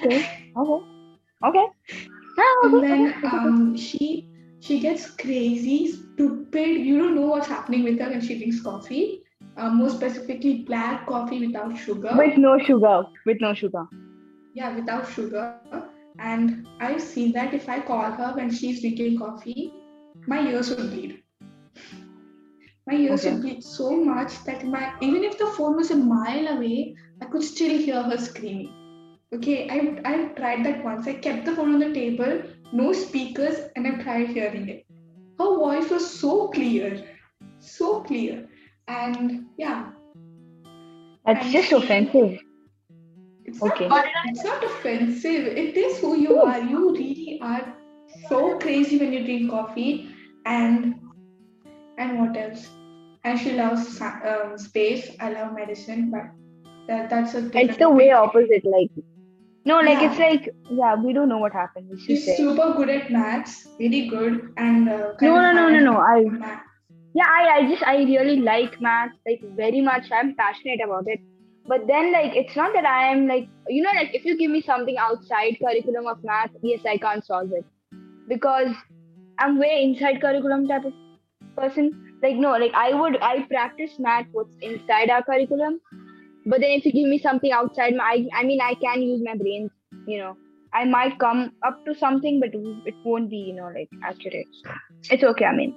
Okay. 0.05 0.27
Okay. 0.57 0.85
Okay. 1.45 1.67
And 2.65 2.83
then 2.83 3.15
um, 3.25 3.77
she 3.77 4.27
she 4.61 4.81
gets 4.81 5.11
crazy, 5.11 5.93
stupid. 5.93 6.69
You 6.87 6.99
don't 6.99 7.15
know 7.15 7.27
what's 7.27 7.47
happening 7.47 7.85
with 7.85 7.99
her 8.01 8.11
when 8.11 8.21
she 8.21 8.39
drinks 8.39 8.61
coffee. 8.63 9.23
Uh, 9.57 9.71
more 9.71 9.89
specifically, 9.91 10.63
black 10.63 11.07
coffee 11.07 11.47
without 11.47 11.77
sugar. 11.77 12.13
With 12.17 12.37
no 12.37 12.59
sugar. 12.59 13.05
With 13.27 13.41
no 13.41 13.55
sugar. 13.55 13.87
Yeah, 14.55 14.75
without 14.75 15.09
sugar. 15.09 15.55
And 16.19 16.67
I've 16.81 17.01
seen 17.01 17.33
that 17.33 17.55
if 17.55 17.69
I 17.69 17.81
call 17.81 18.11
her 18.11 18.33
when 18.35 18.51
she's 18.51 18.81
drinking 18.81 19.19
coffee, 19.19 19.73
my 20.27 20.41
ears 20.49 20.71
would 20.71 20.91
bleed. 20.91 21.23
My 22.87 22.95
ears 22.95 23.25
Okay. 23.25 23.35
would 23.35 23.43
bleed 23.43 23.63
so 23.63 23.91
much 24.05 24.43
that 24.45 24.65
my 24.65 24.93
even 25.01 25.23
if 25.25 25.39
the 25.39 25.47
phone 25.47 25.77
was 25.77 25.91
a 25.91 25.97
mile 25.97 26.49
away, 26.57 26.97
I 27.21 27.27
could 27.27 27.43
still 27.43 27.77
hear 27.79 28.03
her 28.03 28.19
screaming. 28.19 28.73
Okay, 29.33 29.69
I 29.69 30.01
I 30.05 30.25
tried 30.41 30.65
that 30.67 30.85
once. 30.85 31.07
I 31.07 31.15
kept 31.15 31.45
the 31.45 31.55
phone 31.55 31.75
on 31.75 31.81
the 31.81 31.93
table, 31.93 32.43
no 32.73 32.93
speakers, 32.93 33.57
and 33.77 33.87
I 33.87 34.03
tried 34.03 34.29
hearing 34.29 34.69
it. 34.69 34.85
Her 35.39 35.57
voice 35.57 35.91
was 35.91 36.19
so 36.19 36.49
clear, 36.49 37.05
so 37.61 38.03
clear, 38.03 38.49
and 38.89 39.47
yeah, 39.57 39.91
That's 41.25 41.45
And 41.45 41.53
just 41.53 41.69
she- 41.69 41.75
offensive. 41.77 42.39
It's 43.45 43.63
Okay. 43.63 43.89
not, 43.89 44.05
it's 44.25 44.45
not 44.45 44.63
offensive. 44.63 45.47
It 45.47 45.77
is 45.77 45.99
who 46.01 46.17
you 46.17 46.41
are. 46.43 46.61
You 46.61 46.93
really 46.93 47.39
are 47.43 47.75
so 48.29 48.59
crazy 48.59 48.99
when 48.99 49.13
you 49.13 49.25
drink 49.25 49.51
coffee, 49.51 50.11
and 50.45 50.95
and 51.99 52.19
what 52.21 52.37
else? 52.37 52.69
And 53.25 53.39
she 53.39 53.53
loves 53.53 54.01
um, 54.01 54.57
space. 54.59 55.11
I 55.21 55.33
love 55.33 55.55
medicine, 55.55 56.11
but 56.11 56.23
that, 56.89 57.11
that's 57.11 57.35
a 57.35 57.51
It's 57.55 57.77
the 57.79 57.91
way 57.91 58.11
opposite. 58.13 58.65
Like, 58.65 58.91
no, 59.69 59.77
like 59.89 60.01
Yeah. 60.01 60.11
it's 60.11 60.19
like, 60.25 60.49
yeah, 60.81 60.95
we 61.07 61.13
don't 61.19 61.29
know 61.29 61.39
what 61.45 61.53
happened. 61.53 61.89
It's 61.93 62.03
She's 62.03 62.27
there. 62.27 62.37
super 62.37 62.67
good 62.77 62.91
at 62.97 63.11
maths, 63.17 63.57
very 63.79 64.03
good, 64.09 64.53
and 64.57 64.89
uh, 64.89 65.13
No, 65.21 65.35
no, 65.41 65.53
no, 65.53 65.69
no, 65.77 65.81
no. 65.93 65.97
I, 66.11 66.21
math. 66.25 66.63
yeah, 67.15 67.27
I, 67.39 67.49
I 67.57 67.69
just, 67.71 67.83
I 67.95 67.97
really 68.13 68.37
like 68.51 68.81
math, 68.81 69.11
like 69.27 69.43
very 69.63 69.81
much. 69.81 70.11
I'm 70.21 70.35
passionate 70.45 70.81
about 70.85 71.05
it. 71.17 71.21
But 71.71 71.87
then, 71.87 72.13
like, 72.13 72.35
it's 72.43 72.57
not 72.57 72.73
that 72.73 72.87
I 72.87 73.13
am 73.13 73.27
like, 73.31 73.47
you 73.69 73.83
know, 73.83 73.91
like 73.95 74.15
if 74.15 74.25
you 74.25 74.39
give 74.43 74.51
me 74.51 74.63
something 74.63 74.97
outside 75.07 75.59
curriculum 75.63 76.07
of 76.07 76.23
math, 76.25 76.51
yes, 76.63 76.81
I 76.93 76.97
can't 76.97 77.25
solve 77.25 77.53
it 77.53 77.65
because 78.29 78.69
I'm 79.39 79.59
way 79.59 79.83
inside 79.83 80.21
curriculum 80.23 80.67
type 80.67 80.87
of 80.87 80.95
person. 81.57 81.91
Like, 82.23 82.37
no, 82.37 82.53
like 82.63 82.73
I 82.75 82.95
would, 82.95 83.19
I 83.23 83.43
practice 83.51 83.99
math 83.99 84.27
what's 84.33 84.51
inside 84.63 85.11
our 85.11 85.23
curriculum. 85.23 85.81
But 86.49 86.63
then 86.63 86.71
if 86.71 86.87
you 86.87 86.93
give 86.93 87.09
me 87.09 87.19
something 87.19 87.53
outside 87.53 87.95
my, 87.95 88.05
I, 88.05 88.41
I 88.41 88.45
mean, 88.45 88.61
I 88.61 88.75
can 88.75 89.03
use 89.03 89.21
my 89.23 89.37
brain, 89.37 89.71
you 90.07 90.19
know. 90.19 90.37
I 90.73 90.85
might 90.85 91.19
come 91.19 91.53
up 91.63 91.85
to 91.87 91.95
something, 91.95 92.41
but 92.41 92.51
it 92.55 92.95
won't 93.05 93.31
be, 93.31 93.37
you 93.37 93.55
know, 93.55 93.71
like 93.75 93.89
accurate. 94.03 94.47
So 95.03 95.15
it's 95.15 95.25
okay. 95.25 95.45
I 95.45 95.55
mean, 95.55 95.75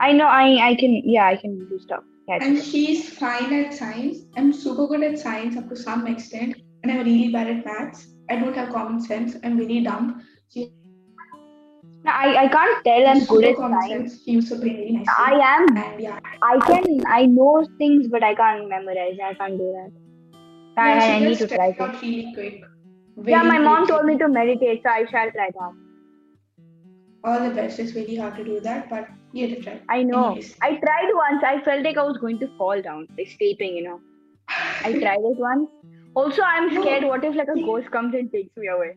I 0.00 0.12
know 0.12 0.26
I, 0.26 0.68
I 0.68 0.74
can, 0.74 1.02
yeah, 1.04 1.26
I 1.26 1.36
can 1.36 1.58
do 1.68 1.78
stuff. 1.78 2.02
Yeah, 2.28 2.38
And 2.40 2.62
she's 2.62 3.10
fine 3.18 3.52
at 3.52 3.74
science. 3.74 4.18
I'm 4.36 4.52
super 4.52 4.86
good 4.86 5.02
at 5.02 5.18
science 5.18 5.56
up 5.56 5.68
to 5.68 5.76
some 5.76 6.06
extent, 6.06 6.56
and 6.82 6.92
I'm 6.92 7.04
really 7.04 7.28
bad 7.28 7.48
at 7.48 7.64
maths. 7.64 8.08
I 8.30 8.36
don't 8.36 8.54
have 8.54 8.72
common 8.72 9.00
sense. 9.00 9.36
I'm 9.44 9.58
really 9.58 9.82
dumb. 9.82 10.22
She 10.52 10.72
No, 12.04 12.10
I, 12.10 12.44
I 12.44 12.48
can't 12.48 12.84
tell 12.84 13.06
I'm 13.06 13.24
good 13.26 13.44
at 13.44 13.56
common 13.56 13.80
science. 13.82 14.12
sense. 14.12 14.24
She 14.24 14.32
used 14.32 14.48
to 14.48 14.56
brain 14.56 15.04
very. 15.04 15.04
I 15.08 15.56
am. 15.56 15.76
and 15.76 16.00
yeah, 16.00 16.18
I 16.42 16.58
can. 16.66 17.06
I 17.06 17.26
know 17.26 17.66
things, 17.78 18.08
but 18.08 18.22
I 18.24 18.34
can't 18.34 18.68
memorize. 18.68 19.18
I 19.22 19.34
can't 19.34 19.56
do 19.56 19.72
that. 19.76 20.05
I, 20.76 20.94
yeah, 20.94 21.16
I 21.16 21.18
need 21.20 21.38
to 21.38 21.48
try 21.48 21.72
stressed 21.72 21.78
to. 21.78 21.96
out 21.96 22.02
really 22.02 22.32
quick. 22.34 22.62
Yeah, 23.24 23.42
my 23.42 23.58
mom 23.58 23.86
told 23.86 24.04
me 24.04 24.18
to 24.18 24.28
meditate, 24.28 24.82
so 24.82 24.90
I 24.90 25.06
shall 25.10 25.30
try 25.30 25.50
that. 25.58 25.72
All 27.24 27.48
the 27.48 27.54
best. 27.54 27.78
It's 27.78 27.94
really 27.94 28.16
hard 28.16 28.36
to 28.36 28.44
do 28.44 28.60
that, 28.60 28.90
but 28.90 29.08
you 29.32 29.48
have 29.48 29.56
to 29.56 29.62
try. 29.62 29.80
I 29.88 30.02
know. 30.02 30.26
Anyways. 30.26 30.54
I 30.60 30.76
tried 30.76 31.10
once. 31.14 31.42
I 31.44 31.62
felt 31.64 31.82
like 31.82 31.96
I 31.96 32.02
was 32.02 32.18
going 32.18 32.38
to 32.40 32.48
fall 32.58 32.80
down, 32.82 33.08
like 33.16 33.30
sleeping. 33.36 33.76
You 33.76 33.84
know. 33.84 34.00
I 34.48 34.92
tried 35.00 35.24
it 35.30 35.38
once. 35.38 35.70
Also, 36.14 36.42
I'm 36.42 36.70
scared. 36.70 37.04
What 37.04 37.24
if 37.24 37.34
like 37.34 37.48
a 37.48 37.60
ghost 37.60 37.90
comes 37.90 38.14
and 38.14 38.30
takes 38.30 38.56
me 38.56 38.68
away? 38.68 38.96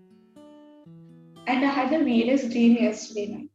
And 1.48 1.66
I 1.66 1.70
had 1.70 1.90
the 1.90 2.04
weirdest 2.04 2.52
dream 2.52 2.76
yesterday 2.76 3.28
night. 3.28 3.50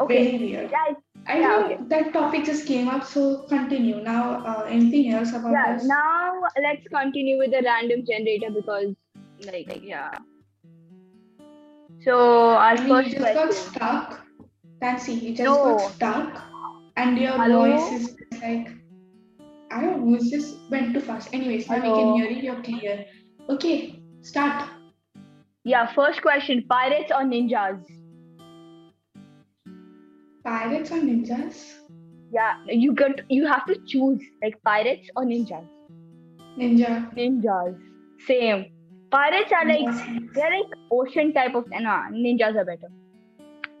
Okay. 0.00 0.24
Very 0.24 0.38
weird. 0.38 0.70
Yeah, 0.70 0.94
I 1.26 1.38
yeah, 1.38 1.46
know 1.46 1.64
okay. 1.64 1.78
that 1.88 2.12
topic 2.12 2.44
just 2.44 2.66
came 2.66 2.88
up, 2.88 3.04
so 3.04 3.44
continue. 3.48 4.00
Now, 4.00 4.44
uh, 4.44 4.64
anything 4.68 5.12
else 5.12 5.32
about 5.32 5.52
yeah. 5.52 5.76
this? 5.76 5.86
Now 5.86 6.21
let's 6.62 6.86
continue 6.88 7.38
with 7.38 7.50
the 7.50 7.62
random 7.64 8.04
generator 8.06 8.50
because, 8.50 8.94
like, 9.44 9.66
like 9.68 9.82
yeah. 9.82 10.10
So 12.04 12.50
our 12.50 12.76
first 12.76 13.08
you 13.08 13.18
just 13.18 13.34
got 13.34 13.54
stuck. 13.54 14.26
Tansi, 14.82 15.20
you 15.22 15.34
just 15.34 15.44
No. 15.44 15.64
got 15.64 15.92
stuck, 15.92 16.42
and 16.96 17.18
your 17.18 17.32
Hello? 17.32 17.60
voice 17.60 17.92
is 17.92 18.16
like 18.40 18.70
I 19.70 19.80
don't 19.80 20.04
know. 20.04 20.16
It 20.16 20.30
just 20.30 20.58
went 20.70 20.92
too 20.92 21.00
fast. 21.00 21.32
Anyways, 21.32 21.68
now 21.68 21.76
we 21.76 21.82
can 21.82 22.12
hear 22.14 22.30
you. 22.30 22.42
You're 22.42 22.62
clear. 22.62 23.06
Okay, 23.48 24.02
start. 24.20 24.68
Yeah, 25.64 25.86
first 25.94 26.20
question: 26.22 26.64
pirates 26.68 27.10
or 27.10 27.22
ninjas? 27.22 27.80
Pirates 30.44 30.90
or 30.90 30.96
ninjas? 30.96 31.62
Yeah, 32.32 32.54
you 32.66 32.92
got 32.94 33.20
you 33.30 33.46
have 33.46 33.64
to 33.66 33.76
choose 33.86 34.20
like 34.42 34.60
pirates 34.62 35.08
or 35.16 35.24
ninjas. 35.24 35.66
Ninja. 36.58 37.12
Ninjas, 37.14 37.78
same. 38.26 38.66
Pirates 39.10 39.52
are 39.52 39.66
like 39.66 39.80
Ninjas. 39.80 40.34
they're 40.34 40.50
like 40.50 40.72
ocean 40.90 41.32
type 41.32 41.54
of. 41.54 41.68
No, 41.70 41.96
ninjas 42.12 42.56
are 42.56 42.64
better. 42.64 42.88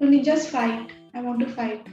Ninjas 0.00 0.46
fight. 0.46 0.92
I 1.14 1.22
want 1.22 1.40
to 1.40 1.46
fight. 1.46 1.86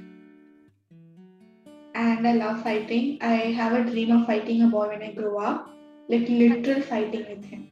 And 1.96 2.28
I 2.28 2.34
love 2.34 2.64
fighting. 2.64 3.18
I 3.22 3.36
have 3.60 3.74
a 3.74 3.90
dream 3.90 4.12
of 4.12 4.26
fighting 4.26 4.62
a 4.62 4.68
boy 4.68 4.88
when 4.88 5.02
I 5.02 5.12
grow 5.12 5.38
up. 5.40 5.70
Like 6.08 6.30
literal 6.30 6.82
fighting 6.82 7.26
with 7.30 7.44
him. 7.46 7.72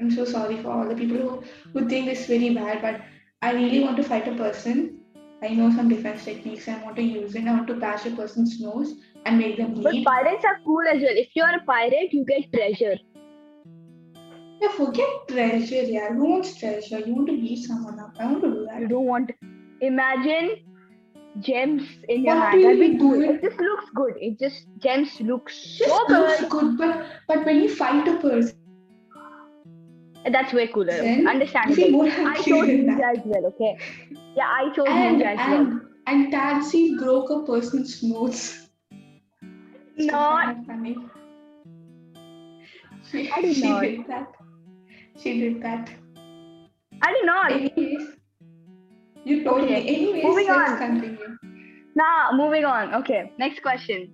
I'm 0.00 0.10
so 0.10 0.24
sorry 0.24 0.58
for 0.58 0.70
all 0.70 0.88
the 0.88 0.94
people 0.94 1.16
who, 1.16 1.42
who 1.72 1.88
think 1.88 2.06
this 2.06 2.26
very 2.26 2.50
bad, 2.50 2.82
but 2.82 3.00
I 3.42 3.52
really 3.52 3.80
want 3.80 3.96
to 3.96 4.04
fight 4.04 4.28
a 4.28 4.32
person. 4.32 5.00
I 5.42 5.48
know 5.48 5.70
some 5.70 5.88
defense 5.88 6.24
techniques 6.24 6.68
I 6.68 6.82
want 6.82 6.96
to 6.96 7.02
use 7.02 7.34
it. 7.34 7.46
I 7.46 7.52
want 7.52 7.66
to 7.68 7.74
bash 7.74 8.06
a 8.06 8.10
person's 8.10 8.60
nose 8.60 8.94
and 9.26 9.38
make 9.38 9.56
them 9.56 9.74
But 9.82 9.94
pirates 10.04 10.44
are 10.44 10.58
cool 10.64 10.82
as 10.92 11.00
well. 11.02 11.16
If 11.24 11.28
you're 11.34 11.48
a 11.50 11.60
pirate, 11.64 12.12
you 12.12 12.24
get 12.24 12.52
treasure. 12.52 12.96
Yeah, 14.60 14.68
forget 14.76 15.08
treasure, 15.28 15.82
yeah. 15.82 16.12
Who 16.12 16.30
wants 16.30 16.56
treasure? 16.58 16.98
You 16.98 17.14
want 17.14 17.28
to 17.28 17.36
beat 17.40 17.64
someone 17.64 17.98
up. 18.00 18.14
I 18.18 18.26
want 18.26 18.42
to 18.42 18.50
do 18.50 18.66
that. 18.70 18.80
You 18.80 18.88
don't 18.88 19.06
want. 19.06 19.30
Imagine 19.80 20.56
gems 21.40 21.82
in 22.08 22.24
your 22.24 22.34
hand. 22.34 22.64
That'd 22.64 22.80
be 22.80 22.86
you 22.86 22.98
cool. 22.98 23.22
It 23.22 23.40
just 23.42 23.60
looks 23.60 23.84
good. 23.94 24.14
It 24.20 24.38
just 24.40 24.66
gems 24.78 25.20
look 25.20 25.48
so 25.50 25.84
Just 25.86 26.10
looks 26.10 26.40
good. 26.40 26.50
good, 26.50 26.78
but 26.78 27.06
but 27.28 27.44
when 27.46 27.60
you 27.62 27.72
fight 27.74 28.08
a 28.08 28.16
person, 28.16 28.56
That's 30.32 30.52
way 30.52 30.66
cooler. 30.66 30.86
Then 30.92 31.20
you 31.22 31.28
Understandable. 31.28 32.02
I 32.02 32.34
chose 32.42 32.66
ninja 32.68 33.16
as 33.16 33.22
well. 33.24 33.46
Okay. 33.46 33.78
Yeah, 34.36 34.48
I 34.48 34.72
chose 34.74 34.86
And 34.88 35.20
ninja 35.22 35.26
as 35.36 35.38
well. 35.38 35.60
and 35.60 35.80
and 36.06 36.32
Tansi 36.32 36.98
broke 36.98 37.30
a 37.30 37.44
person's 37.46 38.02
nose. 38.02 38.67
Not. 39.98 40.56
funny. 40.66 40.96
She, 43.10 43.30
I 43.30 43.40
did 43.40 43.56
she 43.56 43.68
not. 43.68 43.80
did 43.82 44.06
that. 44.08 44.26
She 45.18 45.40
did 45.40 45.62
that. 45.62 45.90
I 47.02 47.12
did 47.12 47.26
not. 47.26 47.52
Anyways, 47.52 48.08
you 49.24 49.44
told 49.44 49.62
Okay, 49.62 49.82
me. 49.82 49.88
Anyways, 49.96 50.24
moving 50.24 50.46
let's 50.48 50.70
on. 50.72 50.78
continue. 50.78 51.38
Now, 51.94 52.30
moving 52.32 52.64
on. 52.64 52.94
Okay, 52.96 53.32
next 53.38 53.62
question. 53.62 54.12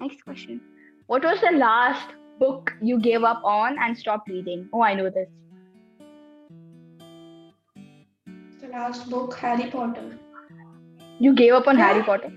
Next 0.00 0.22
question. 0.24 0.60
What 1.06 1.22
was 1.22 1.40
the 1.40 1.52
last 1.56 2.08
book 2.38 2.72
you 2.80 2.98
gave 2.98 3.22
up 3.24 3.42
on 3.44 3.78
and 3.78 3.96
stopped 3.96 4.28
reading? 4.28 4.68
Oh, 4.72 4.82
I 4.82 4.94
know 4.94 5.10
this. 5.10 5.28
The 8.60 8.68
last 8.68 9.10
book, 9.10 9.34
Harry 9.34 9.70
Potter. 9.70 10.18
You 11.18 11.34
gave 11.34 11.52
up 11.52 11.66
on 11.68 11.76
Yeah. 11.76 11.88
Harry 11.88 12.02
Potter. 12.02 12.32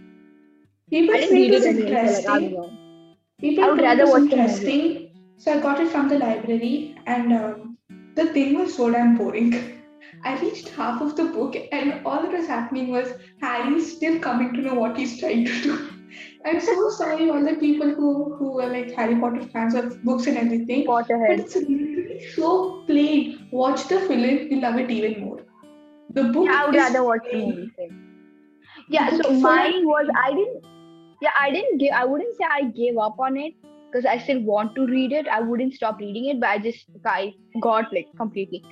People 0.89 1.15
I 1.15 1.20
didn't 1.20 1.30
say 1.30 1.48
it 1.48 1.51
was 1.51 1.65
it 1.65 1.70
anyway, 1.70 2.22
so 2.22 2.32
like, 2.32 2.42
interesting. 2.44 3.18
People 3.39 3.63
I 3.63 3.70
would 3.70 3.82
rather 3.82 4.06
watch 4.06 4.22
interesting, 4.24 5.10
so 5.38 5.54
I 5.54 5.60
got 5.60 5.80
it 5.80 5.89
from 5.89 6.10
the 6.10 6.20
library, 6.20 6.96
and 7.06 7.34
um, 7.34 7.77
the 8.15 8.27
thing 8.27 8.58
was 8.58 8.75
so 8.75 8.92
damn 8.92 9.18
boring. 9.18 9.82
I 10.24 10.39
reached 10.39 10.70
half 10.70 11.01
of 11.01 11.15
the 11.15 11.25
book, 11.25 11.56
and 11.72 12.06
all 12.06 12.22
that 12.22 12.32
was 12.32 12.48
happening 12.48 12.89
was 12.89 13.13
Harry 13.42 13.82
still 13.82 14.20
coming 14.20 14.54
to 14.54 14.62
know 14.62 14.75
what 14.75 14.98
he's 14.98 15.20
trying 15.20 15.46
to 15.46 15.62
do. 15.63 15.89
I'm 16.46 16.62
so 16.62 16.89
sorry, 16.92 17.30
all 17.30 17.44
the 17.44 17.56
people 17.56 17.89
who 17.89 18.36
who 18.36 18.60
are 18.62 18.70
like 18.70 18.94
Harry 18.94 19.15
Potter 19.15 19.48
fans 19.48 19.74
of 19.74 20.04
books 20.04 20.27
and 20.27 20.38
everything, 20.38 20.86
but 20.86 21.08
Potterhead. 21.08 21.39
it's 21.39 21.56
literally 21.56 22.20
It's 22.20 22.36
so 22.36 22.84
plain. 22.86 23.50
Watch 23.51 23.88
the 23.88 24.00
film, 24.01 24.22
you'll 24.22 24.62
love 24.62 24.77
it 24.77 24.92
even 24.92 25.20
more. 25.22 25.39
The 26.12 26.25
book. 26.25 26.46
Yeah, 26.46 26.62
I 26.62 26.65
would 26.68 26.75
is 26.75 26.82
rather 26.82 27.04
watch 27.04 27.27
the 27.32 27.38
movie. 27.38 27.72
Yeah, 28.88 29.20
so 29.20 29.32
mine 29.32 29.86
was 29.88 30.08
I 30.15 30.32
didn't. 30.34 30.75
Yeah, 31.22 31.31
I 31.39 31.51
didn't 31.51 31.77
give. 31.79 31.91
I 31.93 32.05
wouldn't 32.05 32.36
say 32.38 32.45
I 32.51 32.63
gave 32.65 32.98
up 32.98 33.19
on 33.19 33.38
it 33.38 33.53
because 33.91 34.05
I 34.05 34.17
still 34.17 34.41
want 34.41 34.75
to 34.75 34.86
read 34.86 35.12
it. 35.12 35.27
I 35.27 35.41
wouldn't 35.41 35.74
stop 35.74 36.00
reading 36.00 36.25
it, 36.25 36.39
but 36.39 36.50
I 36.50 36.57
just 36.60 36.86
I 37.05 37.34
got 37.62 37.93
like 37.93 38.07
completely. 38.17 38.63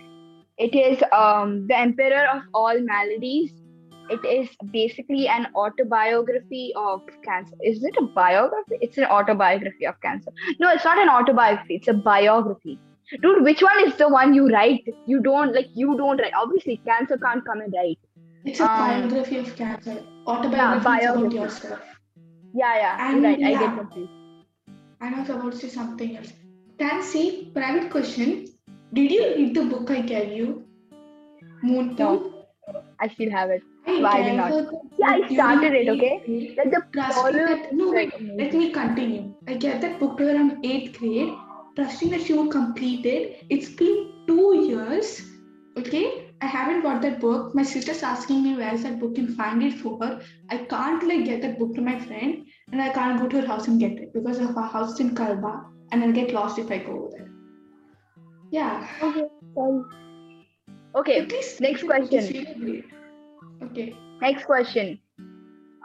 It 0.58 0.76
is 0.76 1.04
um 1.12 1.68
the 1.68 1.78
Emperor 1.78 2.26
of 2.36 2.42
All 2.54 2.80
Maladies. 2.80 3.54
It 4.10 4.26
is 4.26 4.50
basically 4.72 5.28
an 5.30 5.48
autobiography 5.56 6.74
of 6.76 7.02
cancer. 7.24 7.56
Is 7.64 7.84
it 7.84 7.96
a 7.98 8.04
biography? 8.18 8.78
It's 8.82 8.98
an 8.98 9.06
autobiography 9.06 9.86
of 9.88 10.00
cancer. 10.02 10.32
No, 10.60 10.70
it's 10.72 10.84
not 10.84 10.98
an 10.98 11.10
autobiography. 11.10 11.76
It's 11.76 11.88
a 11.88 11.94
biography. 11.94 12.78
Dude, 13.22 13.44
which 13.44 13.62
one 13.62 13.80
is 13.88 13.96
the 13.96 14.10
one 14.10 14.34
you 14.34 14.50
write? 14.50 14.84
You 15.08 15.22
don't 15.22 15.54
like. 15.56 15.70
You 15.74 15.96
don't 15.98 16.20
write. 16.20 16.34
Obviously, 16.42 16.82
cancer 16.86 17.18
can't 17.18 17.46
come 17.46 17.62
and 17.62 17.74
write. 17.82 18.00
It's 18.46 18.60
a 18.60 18.70
Um, 18.70 18.78
biography 19.10 19.38
of 19.40 19.56
cancer. 19.56 19.98
Autobiography 20.28 20.56
about 20.58 20.84
biography. 20.84 21.36
yourself. 21.38 21.93
Yeah, 22.54 22.76
yeah, 22.76 23.10
And 23.10 23.24
right. 23.24 23.40
I 23.44 23.50
yeah. 23.50 23.60
get 23.60 23.78
confused. 23.78 24.12
And 25.02 25.16
I 25.16 25.20
was 25.20 25.30
about 25.30 25.52
to 25.54 25.58
say 25.58 25.70
something 25.70 26.18
else. 26.18 26.34
Tansi, 26.78 27.54
private 27.54 27.90
question. 27.90 28.48
Did 28.94 29.12
you 29.12 29.24
read 29.36 29.56
the 29.56 29.66
book 29.66 29.90
I 29.90 30.02
gave 30.02 30.32
you? 30.38 30.66
Moon 31.64 31.96
No. 31.98 32.46
I 33.00 33.08
still 33.08 33.32
have 33.32 33.50
it. 33.50 33.64
I 33.88 34.02
I 34.04 34.24
did 34.24 34.36
not. 34.38 34.52
Yeah, 34.98 35.08
I 35.08 35.34
started 35.34 35.74
it, 35.74 35.90
okay? 35.90 36.56
Like 36.58 36.72
the 36.72 36.82
Trust 36.94 37.26
me 37.26 37.40
that, 37.40 37.74
no, 37.74 37.92
wait, 37.92 38.14
let 38.38 38.54
me 38.54 38.72
continue. 38.72 39.34
I 39.48 39.56
gave 39.56 39.82
that 39.82 40.00
book 40.00 40.18
to 40.18 40.26
her 40.26 40.36
in 40.36 40.60
eighth 40.64 41.00
grade, 41.00 41.34
trusting 41.76 42.12
that 42.12 42.22
she 42.22 42.34
would 42.34 42.52
complete 42.52 43.06
it. 43.06 43.46
It's 43.50 43.70
been 43.70 44.12
two 44.28 44.66
years, 44.68 45.22
okay? 45.78 46.23
I 46.44 46.48
haven't 46.48 46.82
got 46.82 47.02
that 47.04 47.22
book. 47.22 47.56
My 47.56 47.64
sister's 47.64 48.04
asking 48.04 48.44
me 48.44 48.56
where's 48.56 48.84
that 48.84 49.00
book 49.00 49.18
and 49.18 49.34
find 49.34 49.64
it 49.64 49.76
for 49.76 49.98
her. 50.00 50.22
I 50.50 50.58
can't 50.58 51.08
like 51.08 51.24
get 51.24 51.42
that 51.42 51.58
book 51.58 51.74
to 51.76 51.82
my 51.82 51.98
friend, 51.98 52.46
and 52.70 52.82
I 52.82 52.90
can't 52.90 53.22
go 53.22 53.30
to 53.30 53.40
her 53.42 53.48
house 53.48 53.68
and 53.70 53.80
get 53.80 53.94
it 53.94 54.14
because 54.14 54.40
of 54.40 54.50
her 54.56 54.68
house 54.74 55.00
in 55.00 55.16
Kalba, 55.16 55.54
and 55.92 56.04
I'll 56.04 56.12
get 56.12 56.34
lost 56.34 56.60
if 56.60 56.70
I 56.70 56.80
go 56.80 56.98
over 56.98 57.12
there. 57.12 57.30
Yeah. 58.52 58.86
Okay, 59.02 59.24
sorry. 59.56 59.84
Okay, 60.96 61.26
next 61.26 61.60
the 61.60 61.70
book 61.70 61.78
is 61.78 61.84
question. 61.84 62.84
Okay. 63.64 63.96
next 64.22 64.46
question. 64.46 65.00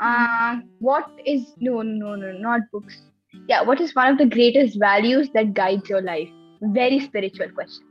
Uh, 0.01 0.57
what 0.81 1.09
is 1.25 1.53
no, 1.61 1.83
no, 1.83 2.17
no, 2.17 2.33
not 2.33 2.63
books. 2.73 3.03
Yeah, 3.49 3.63
what 3.63 3.81
is 3.81 3.95
one 3.95 4.13
of 4.13 4.19
the 4.19 4.27
greatest 4.27 4.81
values 4.81 5.31
that 5.35 5.55
guides 5.55 5.89
your 5.89 6.03
life? 6.03 6.29
Very 6.61 6.99
spiritual 6.99 7.51
question. 7.51 7.88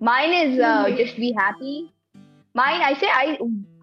Mine 0.00 0.32
is 0.32 0.58
uh, 0.58 0.90
just 0.96 1.16
be 1.16 1.32
happy. 1.32 1.92
Mine, 2.54 2.80
I 2.80 2.94
say, 2.94 3.06
I 3.06 3.38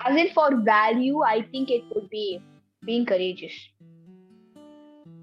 as 0.06 0.20
in 0.20 0.30
for 0.34 0.62
value, 0.62 1.22
I 1.22 1.44
think 1.52 1.70
it 1.70 1.84
would 1.94 2.10
be 2.10 2.42
being 2.84 3.06
courageous. 3.06 3.54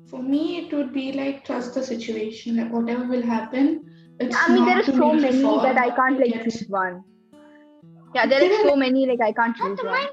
For 0.09 0.23
me, 0.23 0.59
it 0.59 0.73
would 0.73 0.93
be 0.93 1.13
like 1.13 1.45
trust 1.45 1.75
the 1.75 1.83
situation. 1.83 2.57
Like 2.57 2.73
whatever 2.73 3.07
will 3.07 3.23
happen, 3.23 3.85
it's 4.21 4.37
I 4.37 4.55
mean, 4.55 4.65
there 4.65 4.79
are 4.79 4.85
so 4.85 5.13
many 5.13 5.43
fall, 5.43 5.61
that 5.63 5.77
I 5.77 5.91
can't 5.91 6.21
like 6.21 6.33
get- 6.33 6.45
choose 6.45 6.65
one. 6.69 7.03
Yeah, 8.15 8.27
there 8.27 8.45
are 8.45 8.63
so 8.63 8.77
many 8.77 9.07
like 9.07 9.21
I 9.21 9.33
can't 9.33 9.57
choose 9.57 9.83
one. 9.83 10.07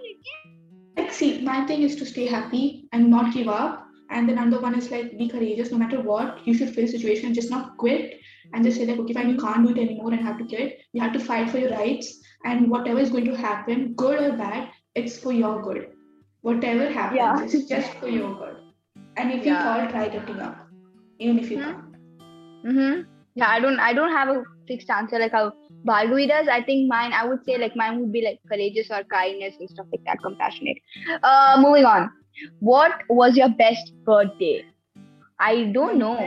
Like, 0.98 1.12
see, 1.12 1.42
my 1.42 1.64
thing 1.68 1.84
is 1.84 1.96
to 1.98 2.06
stay 2.06 2.26
happy 2.26 2.90
and 2.92 3.10
not 3.12 3.34
give 3.34 3.48
up. 3.48 3.86
And 4.10 4.28
then 4.28 4.40
another 4.40 4.62
one 4.62 4.76
is 4.76 4.90
like 4.90 5.18
be 5.18 5.30
courageous 5.30 5.72
no 5.72 5.78
matter 5.78 6.02
what. 6.02 6.46
You 6.46 6.56
should 6.56 6.74
face 6.74 6.92
the 6.92 6.98
situation 6.98 7.36
just 7.36 7.52
not 7.52 7.78
quit 7.78 8.21
and 8.54 8.64
just 8.64 8.78
say 8.78 8.86
like, 8.86 9.00
okay, 9.00 9.14
fine, 9.14 9.30
you 9.30 9.38
can't 9.38 9.66
do 9.66 9.74
it 9.74 9.80
anymore 9.82 10.12
and 10.14 10.22
have 10.22 10.38
to 10.40 10.46
quit. 10.46 10.80
You 10.94 11.02
have 11.02 11.14
to 11.14 11.20
fight 11.20 11.50
for 11.50 11.58
your 11.58 11.72
rights. 11.72 12.20
And 12.44 12.70
whatever 12.70 13.00
is 13.00 13.10
going 13.12 13.26
to 13.26 13.36
happen, 13.36 13.94
good 13.94 14.22
or 14.22 14.38
bad, 14.38 14.70
it's 14.96 15.18
for 15.20 15.32
your 15.32 15.62
good. 15.62 15.90
Whatever 16.42 16.90
happens, 16.90 17.18
Yeah. 17.18 17.44
it's 17.44 17.70
just 17.70 17.94
for 18.00 18.08
your 18.10 18.34
good. 18.36 18.56
And 19.18 19.32
if 19.32 19.46
Yeah. 19.46 19.58
you 19.60 19.66
fall, 19.66 19.92
try 19.92 20.08
getting 20.10 20.40
up, 20.40 20.68
even 21.20 21.40
if 21.40 21.52
you 21.52 21.58
Hmm. 21.58 21.64
can't. 21.64 21.86
Mm-hmm. 22.66 23.02
Yeah, 23.36 23.50
I 23.50 23.60
don't 23.60 23.80
I 23.80 23.94
don't 23.94 24.12
have 24.12 24.30
a 24.30 24.44
fixed 24.68 24.90
answer 24.90 25.20
like 25.20 25.32
how 25.32 25.54
Bhargavi 25.90 26.28
does. 26.32 26.48
I 26.48 26.62
think 26.64 26.90
mine 26.90 27.14
I 27.14 27.26
would 27.28 27.44
say 27.46 27.58
like 27.58 27.76
mine 27.76 28.00
would 28.00 28.12
be 28.12 28.24
like 28.26 28.40
courageous 28.52 28.92
or 28.92 29.04
kindness 29.14 29.56
and 29.60 29.70
stuff 29.70 29.88
like 29.92 30.04
that, 30.06 30.20
compassionate. 30.24 30.78
Uh 31.24 31.58
moving 31.62 31.86
on. 31.86 32.10
What 32.60 33.04
was 33.10 33.38
your 33.38 33.50
best 33.50 33.94
birthday? 34.06 34.66
I 35.40 35.54
don't 35.80 35.98
know. 35.98 36.18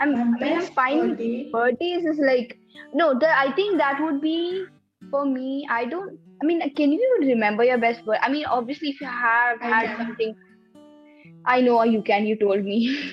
I'm, 0.00 0.14
I 0.14 0.24
mean, 0.44 0.58
I'm 0.58 0.66
fine 0.66 1.50
birthdays 1.52 2.04
is 2.04 2.18
like 2.18 2.58
no, 2.92 3.18
the 3.18 3.28
I 3.28 3.52
think 3.52 3.78
that 3.78 4.00
would 4.02 4.20
be 4.20 4.64
for 5.10 5.24
me. 5.24 5.66
I 5.70 5.84
don't 5.86 6.18
I 6.42 6.46
mean 6.46 6.60
can 6.74 6.92
you 6.92 7.00
even 7.18 7.28
remember 7.34 7.64
your 7.64 7.78
best 7.78 8.04
birthday? 8.04 8.20
I 8.22 8.30
mean 8.30 8.44
obviously 8.46 8.90
if 8.90 9.00
you 9.00 9.06
have 9.06 9.58
I 9.62 9.66
had 9.68 9.86
can. 9.86 9.98
something 9.98 10.34
I 11.44 11.60
know 11.60 11.82
you 11.84 12.02
can, 12.02 12.26
you 12.26 12.36
told 12.36 12.64
me. 12.64 13.12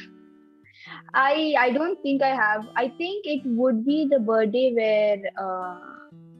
I 1.14 1.56
I 1.60 1.72
don't 1.72 2.02
think 2.02 2.22
I 2.22 2.36
have. 2.36 2.68
I 2.76 2.90
think 2.98 3.26
it 3.26 3.42
would 3.46 3.86
be 3.86 4.08
the 4.10 4.20
birthday 4.20 4.74
where 4.74 5.18
uh 5.38 5.78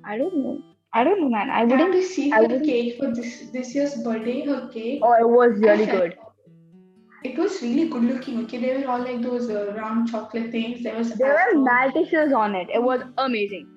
I 0.06 0.18
don't 0.18 0.38
know. 0.38 0.62
I 0.94 1.04
don't 1.04 1.22
know 1.22 1.30
man. 1.30 1.50
I 1.50 1.64
wouldn't 1.64 2.04
see 2.04 2.32
I 2.34 2.42
her 2.44 2.60
cake 2.60 2.98
for 2.98 3.14
this 3.14 3.50
this 3.52 3.74
year's 3.76 3.96
birthday. 3.96 4.42
Her 4.46 4.68
cake. 4.74 5.00
oh 5.04 5.14
it 5.14 5.30
was 5.30 5.60
really 5.60 5.86
good. 5.86 6.16
It 7.24 7.38
was 7.38 7.62
really 7.62 7.88
good 7.88 8.04
looking. 8.04 8.40
Okay, 8.44 8.58
they 8.60 8.78
were 8.78 8.92
all 8.92 9.00
like 9.00 9.22
those 9.22 9.50
uh, 9.50 9.74
round 9.74 10.10
chocolate 10.10 10.52
things. 10.52 10.84
There 10.84 10.98
was 10.98 11.14
There 11.14 11.34
were 11.34 11.60
maltesers 11.60 12.36
on 12.36 12.56
it. 12.56 12.68
It 12.74 12.84
was 12.84 13.02
amazing. 13.18 13.68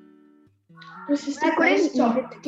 It 1.08 1.10
was 1.10 1.24
just 1.24 1.44
I 1.44 1.50
the 1.50 1.56
best 1.56 1.96
chocolate 1.96 2.42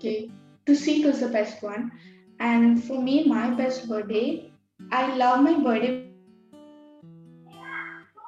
cake. 0.00 0.30
To 0.66 0.74
see 0.74 1.02
it 1.02 1.06
was 1.06 1.20
the 1.20 1.28
best 1.28 1.62
one. 1.62 1.90
And 2.38 2.82
for 2.82 3.00
me, 3.00 3.24
my 3.24 3.50
best 3.50 3.88
birthday, 3.88 4.52
I 4.92 5.14
love 5.16 5.42
my 5.42 5.58
birthday 5.58 6.04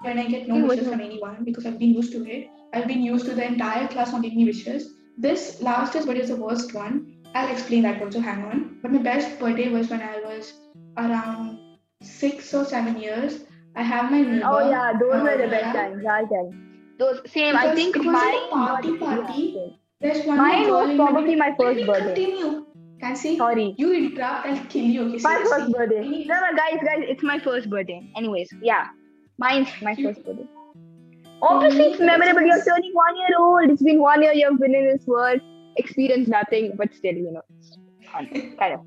when 0.02 0.18
I 0.18 0.26
get 0.26 0.48
no 0.48 0.66
wishes 0.66 0.88
from 0.88 1.00
anyone 1.00 1.44
because 1.44 1.66
I've 1.66 1.78
been 1.78 1.94
used 1.94 2.12
to 2.12 2.24
it. 2.28 2.48
I've 2.72 2.86
been 2.88 3.02
used 3.02 3.26
to 3.26 3.34
the 3.34 3.46
entire 3.46 3.86
class 3.88 4.12
not 4.12 4.22
giving 4.22 4.38
me 4.38 4.44
wishes. 4.46 4.92
This 5.16 5.62
last 5.62 5.94
year's 5.94 6.06
birthday 6.06 6.22
is 6.22 6.28
the 6.28 6.36
worst 6.36 6.74
one. 6.74 7.16
I'll 7.34 7.50
explain 7.52 7.82
that 7.82 8.02
also, 8.02 8.20
hang 8.20 8.44
on. 8.44 8.78
But 8.82 8.92
my 8.92 8.98
best 8.98 9.38
birthday 9.38 9.68
was 9.68 9.88
when 9.90 10.02
I 10.02 10.18
was 10.20 10.52
around 10.98 11.55
six 12.02 12.52
or 12.54 12.64
seven 12.64 12.98
years. 13.00 13.44
I 13.74 13.82
have 13.82 14.10
my 14.10 14.20
neighbor. 14.22 14.42
Oh 14.44 14.68
yeah, 14.70 14.92
those 14.98 15.22
were 15.22 15.36
the 15.36 15.48
best 15.48 15.74
times. 15.76 16.04
I'll 16.08 16.26
tell. 16.26 16.50
you. 16.52 16.62
Those 16.98 17.20
same. 17.30 17.56
I 17.56 17.74
think 17.74 17.96
it 17.96 18.04
was 18.04 18.12
mine. 18.12 18.34
a 18.34 18.48
party 18.50 18.90
was- 18.92 19.00
party. 19.00 19.42
yeah. 19.56 19.66
There's 20.00 20.26
one 20.26 20.36
Mine 20.36 20.66
more 20.68 20.72
was 20.72 20.86
girl 20.86 20.90
in 20.90 20.96
my 20.98 21.06
probably 21.10 21.36
my 21.36 21.48
Let 21.48 21.58
first 21.58 21.76
me 21.78 21.84
birthday. 21.84 22.14
Continue. 22.24 22.66
Can 23.00 23.16
see 23.16 23.36
Sorry. 23.36 23.74
you 23.78 23.92
interrupt, 23.94 24.46
I'll 24.46 24.64
kill 24.66 24.84
you. 24.84 25.02
Okay, 25.02 25.22
My 25.22 25.32
seriously. 25.34 25.50
first 25.58 25.72
birthday. 25.72 26.24
No, 26.26 26.40
no, 26.40 26.56
guys, 26.56 26.78
guys, 26.84 27.04
it's 27.14 27.22
my 27.22 27.38
first 27.38 27.68
birthday. 27.70 28.00
Anyways, 28.16 28.48
yeah, 28.62 28.86
mine's 29.38 29.68
my 29.82 29.92
You- 29.92 30.08
first 30.08 30.24
birthday. 30.24 30.46
Obviously, 31.42 31.82
it's 31.84 32.00
memorable. 32.00 32.40
You're 32.42 32.64
turning 32.64 32.92
one 32.94 33.16
year 33.16 33.38
old. 33.38 33.70
It's 33.70 33.82
been 33.82 34.00
one 34.00 34.22
year 34.22 34.32
you've 34.32 34.58
been 34.58 34.74
in 34.74 34.86
this 34.86 35.06
world, 35.06 35.40
experienced 35.76 36.30
nothing, 36.30 36.72
but 36.76 36.94
still, 36.94 37.14
you 37.14 37.30
know, 37.32 37.42
kind 38.58 38.74
of. 38.74 38.80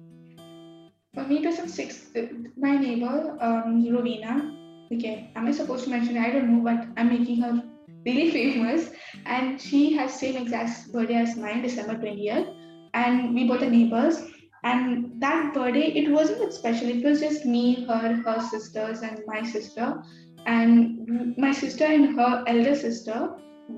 For 1.15 1.23
me, 1.23 1.37
it 1.37 1.45
was 1.45 1.59
in 1.59 1.67
sixth. 1.67 2.15
My 2.55 2.77
neighbor, 2.77 3.37
um, 3.41 3.83
Rovina. 3.83 4.55
Okay, 4.93 5.31
am 5.35 5.47
I 5.47 5.51
supposed 5.51 5.83
to 5.85 5.89
mention? 5.89 6.17
I 6.17 6.29
don't 6.29 6.49
know, 6.51 6.63
but 6.63 6.87
I'm 6.97 7.09
making 7.09 7.41
her 7.41 7.63
really 8.05 8.31
famous. 8.37 8.91
And 9.25 9.59
she 9.59 9.93
has 9.93 10.19
same 10.19 10.37
exact 10.37 10.91
birthday 10.91 11.15
as 11.15 11.35
mine, 11.35 11.63
December 11.63 11.95
20th. 11.95 12.53
And 12.93 13.33
we 13.33 13.47
both 13.47 13.63
are 13.63 13.69
neighbors. 13.69 14.21
And 14.63 15.19
that 15.21 15.53
birthday, 15.53 15.87
it 15.93 16.11
wasn't 16.11 16.39
that 16.39 16.53
special. 16.53 16.89
It 16.89 17.03
was 17.03 17.21
just 17.21 17.45
me, 17.45 17.85
her, 17.85 18.13
her 18.25 18.39
sisters, 18.41 19.01
and 19.01 19.21
my 19.25 19.41
sister. 19.43 20.03
And 20.45 21.35
my 21.37 21.51
sister 21.51 21.85
and 21.85 22.15
her 22.19 22.43
elder 22.47 22.75
sister, 22.75 23.35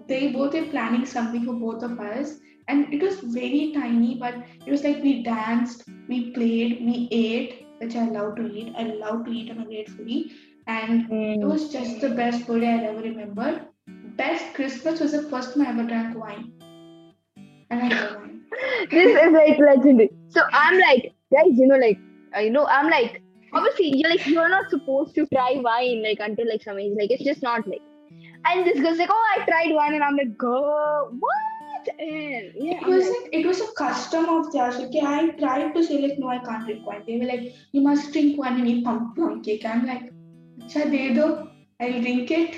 they 0.08 0.32
both 0.32 0.54
were 0.54 0.66
planning 0.66 1.06
something 1.06 1.46
for 1.46 1.54
both 1.54 1.84
of 1.84 2.00
us. 2.00 2.40
And 2.68 2.94
it 2.94 3.02
was 3.02 3.20
very 3.20 3.72
tiny, 3.74 4.16
but 4.16 4.36
it 4.66 4.72
was 4.72 4.84
like 4.84 5.02
we 5.04 5.24
danced, 5.24 5.84
we 6.08 6.32
played, 6.32 6.82
we 6.86 7.08
ate, 7.12 7.66
which 7.80 7.96
I 7.96 8.06
love 8.06 8.36
to 8.38 8.48
eat. 8.52 8.74
I 8.78 8.84
love 8.84 9.26
to 9.26 9.32
eat. 9.32 9.52
I'm 9.52 9.62
a 9.62 9.66
great 9.66 9.90
foodie. 9.90 10.32
And 10.68 11.02
it 11.12 11.40
Mm. 11.40 11.50
was 11.50 11.72
just 11.72 12.02
the 12.02 12.10
best 12.10 12.48
birthday 12.48 12.68
I 12.68 12.84
ever 12.90 13.02
remembered. 13.02 13.62
Best 14.16 14.54
Christmas 14.54 15.00
was 15.00 15.12
the 15.14 15.24
first 15.24 15.54
time 15.54 15.66
I 15.66 15.70
ever 15.72 15.84
drank 15.84 16.18
wine. 16.18 16.52
And 17.70 17.82
I 17.82 17.90
love 17.90 18.16
wine. 18.22 18.42
This 18.92 19.12
is 19.24 19.32
like 19.34 19.58
legendary. 19.60 20.12
So 20.30 20.42
I'm 20.54 20.80
like, 20.80 21.14
guys, 21.34 21.58
you 21.62 21.68
know, 21.68 21.78
like, 21.78 22.00
you 22.40 22.50
know, 22.52 22.66
I'm 22.68 22.90
like, 22.90 23.22
obviously, 23.54 23.98
you're 23.98 24.10
like, 24.10 24.26
you're 24.28 24.50
not 24.50 24.70
supposed 24.70 25.16
to 25.16 25.26
try 25.28 25.54
wine 25.56 26.04
like 26.04 26.20
until 26.20 26.48
like 26.48 26.64
some 26.64 26.80
age. 26.80 26.94
Like, 26.98 27.12
it's 27.12 27.24
just 27.24 27.42
not 27.42 27.68
like. 27.68 27.82
And 28.46 28.66
this 28.66 28.80
girl's 28.80 28.98
like, 28.98 29.10
oh, 29.12 29.26
I 29.38 29.44
tried 29.46 29.74
wine, 29.74 29.94
and 29.94 30.04
I'm 30.04 30.16
like, 30.16 30.38
girl, 30.38 31.10
what? 31.20 31.51
And 32.00 32.52
yeah, 32.56 32.80
It 32.82 32.88
was 32.88 33.06
like, 33.08 33.30
it 33.32 33.46
was 33.46 33.62
a 33.62 33.68
custom 33.74 34.26
of 34.26 34.52
theirs. 34.52 34.76
Okay, 34.76 35.02
I 35.02 35.30
tried 35.32 35.74
to 35.74 35.84
say 35.84 36.00
like 36.02 36.20
no, 36.20 36.30
I 36.30 36.40
can't 36.40 36.66
drink 36.66 36.86
wine. 36.86 37.04
They 37.08 37.18
were 37.18 37.26
like, 37.26 37.54
you 37.72 37.82
must 37.82 38.12
drink 38.12 38.38
wine 38.38 38.60
and 38.60 38.68
eat 38.68 38.84
plum 38.84 39.14
plum 39.14 39.42
cake. 39.44 39.66
I'm 39.66 39.86
like, 39.86 40.12
acha 40.60 40.90
de 40.92 41.14
do, 41.14 41.48
I'll 41.80 42.02
drink 42.02 42.32
it. 42.32 42.56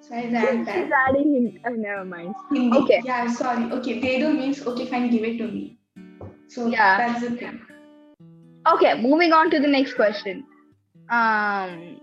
So 0.00 0.14
I 0.14 0.30
ran 0.30 0.64
She's 0.66 0.92
adding 1.08 1.34
in. 1.36 1.60
Oh, 1.66 1.70
never 1.70 2.04
mind. 2.04 2.34
Hindi. 2.50 2.78
Okay. 2.78 3.02
Yeah, 3.04 3.32
sorry. 3.32 3.64
Okay, 3.72 4.00
Dedo 4.00 4.36
means 4.36 4.66
okay, 4.66 4.86
fine, 4.86 5.10
give 5.10 5.24
it 5.24 5.38
to 5.38 5.48
me. 5.48 5.78
So 6.48 6.66
Yeah. 6.66 6.96
that's 6.98 7.20
the 7.20 7.36
thing. 7.36 7.60
Okay, 8.66 9.00
moving 9.00 9.32
on 9.32 9.50
to 9.50 9.60
the 9.60 9.68
next 9.68 9.94
question. 9.94 10.44
Um. 11.10 12.00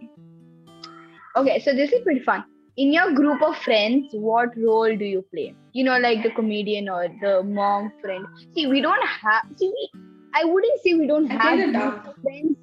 Okay, 1.36 1.60
so 1.60 1.73
this 1.73 1.91
is 1.91 2.02
pretty 2.04 2.21
fun. 2.21 2.43
In 2.78 2.94
your 2.94 3.12
group 3.13 3.42
of 3.42 3.58
friends, 3.58 4.10
what 4.13 4.50
role 4.56 4.96
do 4.96 5.04
you 5.04 5.24
play? 5.34 5.56
You 5.74 5.84
know, 5.84 5.98
like 5.98 6.22
the 6.22 6.30
comedian 6.30 6.90
or 6.90 7.08
the 7.22 7.42
mom 7.44 7.92
friend. 8.02 8.26
See, 8.54 8.68
we 8.68 8.82
don't 8.82 9.04
have. 9.08 9.46
See, 9.58 9.68
we, 9.68 9.90
I 10.36 10.46
wouldn't 10.46 10.80
say 10.82 10.94
we 10.94 11.08
don't 11.08 11.30
I 11.32 11.34
have 11.34 11.58
play 11.58 11.66
the 11.66 11.72
dumb. 11.72 12.13
friends. 12.22 12.58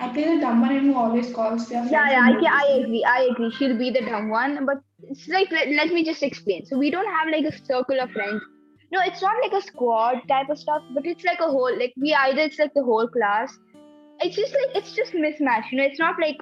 I 0.00 0.08
play 0.12 0.34
the 0.34 0.40
dumb 0.40 0.60
one 0.60 0.76
and 0.76 0.86
who 0.88 0.94
always 0.96 1.32
calls 1.32 1.66
their. 1.68 1.86
Yeah, 1.86 2.10
yeah, 2.10 2.50
I, 2.52 2.62
I 2.62 2.72
agree. 2.80 3.04
I 3.04 3.28
agree. 3.30 3.50
She'll 3.52 3.78
be 3.78 3.90
the 3.90 4.02
dumb 4.02 4.28
one, 4.28 4.66
but 4.66 4.82
it's 5.02 5.26
like 5.28 5.50
let, 5.50 5.68
let 5.70 5.88
me 5.88 6.04
just 6.04 6.22
explain. 6.22 6.66
So 6.66 6.76
we 6.76 6.90
don't 6.90 7.10
have 7.10 7.28
like 7.32 7.46
a 7.46 7.56
circle 7.64 7.98
of 7.98 8.10
friends. 8.10 8.42
No, 8.92 9.00
it's 9.02 9.22
not 9.22 9.34
like 9.42 9.52
a 9.62 9.66
squad 9.66 10.20
type 10.28 10.50
of 10.50 10.58
stuff, 10.58 10.82
but 10.94 11.06
it's 11.06 11.24
like 11.24 11.40
a 11.40 11.46
whole 11.46 11.74
like 11.78 11.94
we 11.96 12.12
either 12.12 12.42
it's 12.42 12.58
like 12.58 12.74
the 12.74 12.82
whole 12.84 13.08
class. 13.08 13.56
It's 14.20 14.36
just 14.36 14.52
like 14.52 14.76
it's 14.76 14.92
just 14.92 15.12
mismatch. 15.12 15.70
You 15.72 15.78
know, 15.78 15.84
it's 15.84 15.98
not 15.98 16.16
like 16.20 16.36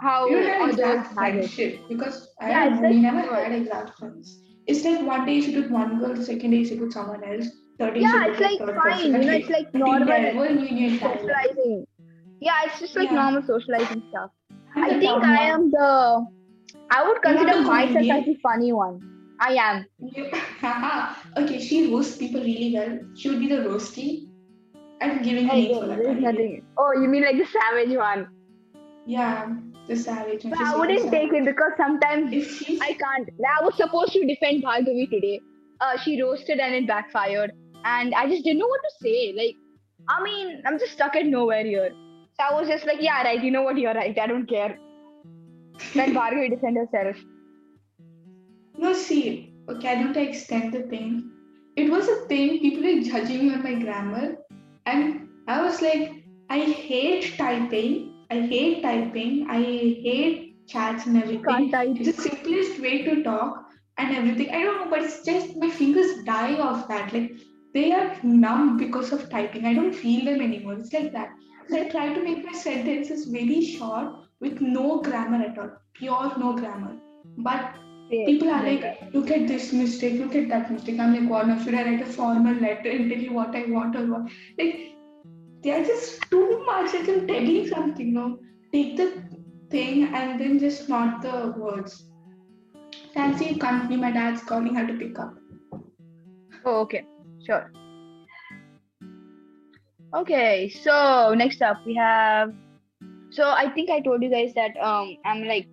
how 0.00 0.28
have 0.28 0.62
others 0.62 0.78
exact 0.78 1.14
friendship 1.14 1.80
because 1.88 2.28
I 2.40 2.48
Yeah, 2.50 2.64
don't 2.64 2.72
it's 2.74 2.82
know, 2.82 2.88
we 2.90 3.00
never 3.00 3.20
had 3.34 3.52
exact 3.52 3.98
friends. 3.98 4.38
It's 4.66 4.84
like 4.84 5.06
one 5.06 5.26
day 5.26 5.34
you 5.36 5.42
sit 5.42 5.56
with 5.56 5.70
one 5.70 5.98
girl, 5.98 6.14
the 6.14 6.24
second 6.24 6.50
day 6.50 6.58
you 6.58 6.64
sit 6.66 6.80
with 6.80 6.92
someone 6.92 7.22
else, 7.22 7.46
third 7.78 7.94
day 7.94 8.00
you 8.00 8.06
Yeah, 8.06 8.26
it's 8.28 8.40
like 8.40 8.58
fine. 8.58 8.74
person. 8.80 9.22
You 9.22 9.26
know, 9.26 9.32
it's 9.34 9.50
like 9.50 9.74
normal 9.74 10.06
never 10.06 10.54
knew 10.54 10.66
in 10.66 10.76
your 10.78 10.90
entire 10.90 11.10
life. 11.10 11.20
socializing. 11.20 11.86
Yeah, 12.40 12.60
it's 12.66 12.80
just 12.80 12.96
like 12.96 13.10
Yeah. 13.10 13.22
normal 13.22 13.42
socializing 13.42 14.02
stuff. 14.08 14.30
I 14.76 14.88
think 14.88 15.02
dumb 15.02 15.22
I 15.22 15.42
am 15.50 15.70
the. 15.70 16.26
I 16.90 17.06
would 17.06 17.22
consider 17.22 17.60
myself 17.62 18.06
as 18.10 18.24
the 18.26 18.36
funny 18.42 18.72
one. 18.72 19.00
I 19.40 19.54
am. 19.54 19.86
Okay, 21.36 21.58
she 21.58 21.92
roasts 21.92 22.16
people 22.16 22.40
really 22.40 22.72
well. 22.74 22.98
She 23.16 23.28
would 23.28 23.40
be 23.40 23.48
the 23.48 23.56
roasty. 23.56 24.28
I'm 25.00 25.22
giving 25.22 25.46
her 25.46 25.54
Hey, 25.54 25.68
name 25.68 25.80
for 25.80 25.86
that. 25.88 25.98
the 25.98 26.60
Oh, 26.78 26.92
you 26.92 27.08
mean 27.08 27.24
like 27.24 27.36
the 27.36 27.46
savage 27.46 27.96
one? 27.96 28.28
Yeah, 29.06 29.54
the 29.88 29.96
savage. 29.96 30.42
But 30.44 30.60
I 30.60 30.76
wouldn't 30.76 31.10
take 31.10 31.32
it 31.32 31.44
because 31.44 31.72
sometimes 31.76 32.32
I 32.80 32.94
can't. 32.94 33.28
I 33.58 33.64
was 33.64 33.76
supposed 33.76 34.12
to 34.12 34.26
defend 34.26 34.64
Bhargavi 34.64 35.10
today. 35.10 35.40
Uh, 35.80 35.98
she 35.98 36.20
roasted 36.22 36.58
and 36.58 36.74
it 36.74 36.86
backfired, 36.86 37.52
and 37.84 38.14
I 38.14 38.28
just 38.28 38.44
didn't 38.44 38.60
know 38.60 38.68
what 38.68 38.80
to 38.80 38.94
say. 39.02 39.34
Like, 39.36 39.56
I 40.08 40.22
mean, 40.22 40.62
I'm 40.66 40.78
just 40.78 40.92
stuck 40.92 41.16
at 41.16 41.26
nowhere 41.26 41.64
here. 41.64 41.90
So 42.36 42.44
I 42.50 42.54
was 42.58 42.68
just 42.68 42.86
like, 42.86 42.98
yeah, 43.00 43.22
right. 43.22 43.42
You 43.42 43.50
know 43.50 43.62
what? 43.62 43.78
You're 43.78 43.94
right. 43.94 44.18
I 44.18 44.26
don't 44.26 44.46
care. 44.46 44.78
Let 45.94 46.08
Bhargavi 46.20 46.50
defend 46.50 46.76
herself. 46.76 47.16
No, 48.76 48.92
see, 48.92 49.52
okay, 49.68 49.88
I 49.88 50.02
don't 50.02 50.16
extend 50.16 50.72
the 50.74 50.82
thing. 50.82 51.30
It 51.76 51.90
was 51.90 52.08
a 52.08 52.26
thing, 52.26 52.60
people 52.60 52.82
were 52.82 53.02
judging 53.02 53.48
me 53.48 53.54
on 53.54 53.62
my 53.62 53.74
grammar, 53.74 54.36
and 54.86 55.28
I 55.48 55.62
was 55.62 55.80
like, 55.80 56.24
I 56.50 56.60
hate 56.60 57.34
typing, 57.36 58.13
I 58.30 58.40
hate 58.40 58.82
typing, 58.82 59.46
I 59.50 59.60
hate 59.62 60.66
chats 60.66 61.06
and 61.06 61.16
everything. 61.16 61.44
Can't 61.44 61.72
type. 61.72 61.96
It's 61.96 62.16
the 62.16 62.22
simplest 62.22 62.80
way 62.80 63.02
to 63.02 63.22
talk 63.22 63.64
and 63.98 64.16
everything. 64.16 64.50
I 64.50 64.62
don't 64.62 64.84
know, 64.84 64.90
but 64.90 65.02
it's 65.02 65.22
just 65.24 65.56
my 65.56 65.70
fingers 65.70 66.24
die 66.24 66.54
of 66.54 66.88
that. 66.88 67.12
Like, 67.12 67.32
they 67.74 67.92
are 67.92 68.16
numb 68.22 68.76
because 68.76 69.12
of 69.12 69.28
typing. 69.30 69.64
I 69.64 69.74
don't 69.74 69.92
feel 69.92 70.24
them 70.24 70.40
anymore. 70.40 70.74
It's 70.74 70.92
like 70.92 71.12
that. 71.12 71.30
So 71.68 71.80
I 71.80 71.88
try 71.88 72.12
to 72.12 72.22
make 72.22 72.44
my 72.44 72.52
sentences 72.52 73.26
very 73.26 73.64
short 73.64 74.12
with 74.40 74.60
no 74.60 75.00
grammar 75.00 75.44
at 75.44 75.58
all, 75.58 75.70
pure 75.94 76.32
no 76.38 76.52
grammar. 76.54 76.96
But 77.38 77.74
people 78.10 78.50
are 78.50 78.62
like, 78.62 79.12
look 79.12 79.30
at 79.30 79.48
this 79.48 79.72
mistake, 79.72 80.20
look 80.20 80.34
at 80.34 80.48
that 80.50 80.70
mistake. 80.70 81.00
I'm 81.00 81.14
like, 81.14 81.28
what 81.28 81.48
now? 81.48 81.62
Should 81.62 81.74
I 81.74 81.84
write 81.84 82.02
a 82.02 82.06
formal 82.06 82.54
letter 82.54 82.90
and 82.90 83.10
tell 83.10 83.18
you 83.18 83.32
what 83.32 83.56
I 83.56 83.64
want 83.66 83.96
or 83.96 84.06
what? 84.06 84.30
Like, 84.58 84.93
they 85.64 85.72
are 85.72 85.82
just 85.82 86.22
too 86.30 86.62
much. 86.66 86.92
Like, 86.92 87.08
I'm 87.08 87.26
telling 87.26 87.66
something, 87.68 88.12
no? 88.12 88.38
Take 88.72 88.96
the 88.96 89.22
thing 89.70 90.14
and 90.14 90.38
then 90.38 90.58
just 90.58 90.88
not 90.88 91.22
the 91.22 91.54
words. 91.56 92.04
Fancy 93.14 93.54
company, 93.56 93.96
my 93.96 94.10
dad's 94.10 94.42
calling 94.42 94.74
her 94.74 94.86
to 94.86 94.94
pick 94.94 95.18
up. 95.18 95.34
Oh, 96.64 96.80
okay. 96.82 97.04
Sure. 97.46 97.70
Okay, 100.14 100.68
so 100.68 101.34
next 101.36 101.60
up 101.60 101.84
we 101.84 101.94
have. 101.96 102.52
So 103.30 103.50
I 103.50 103.68
think 103.70 103.90
I 103.90 104.00
told 104.00 104.22
you 104.22 104.30
guys 104.30 104.52
that 104.54 104.76
um 104.80 105.16
I'm 105.24 105.44
like, 105.44 105.66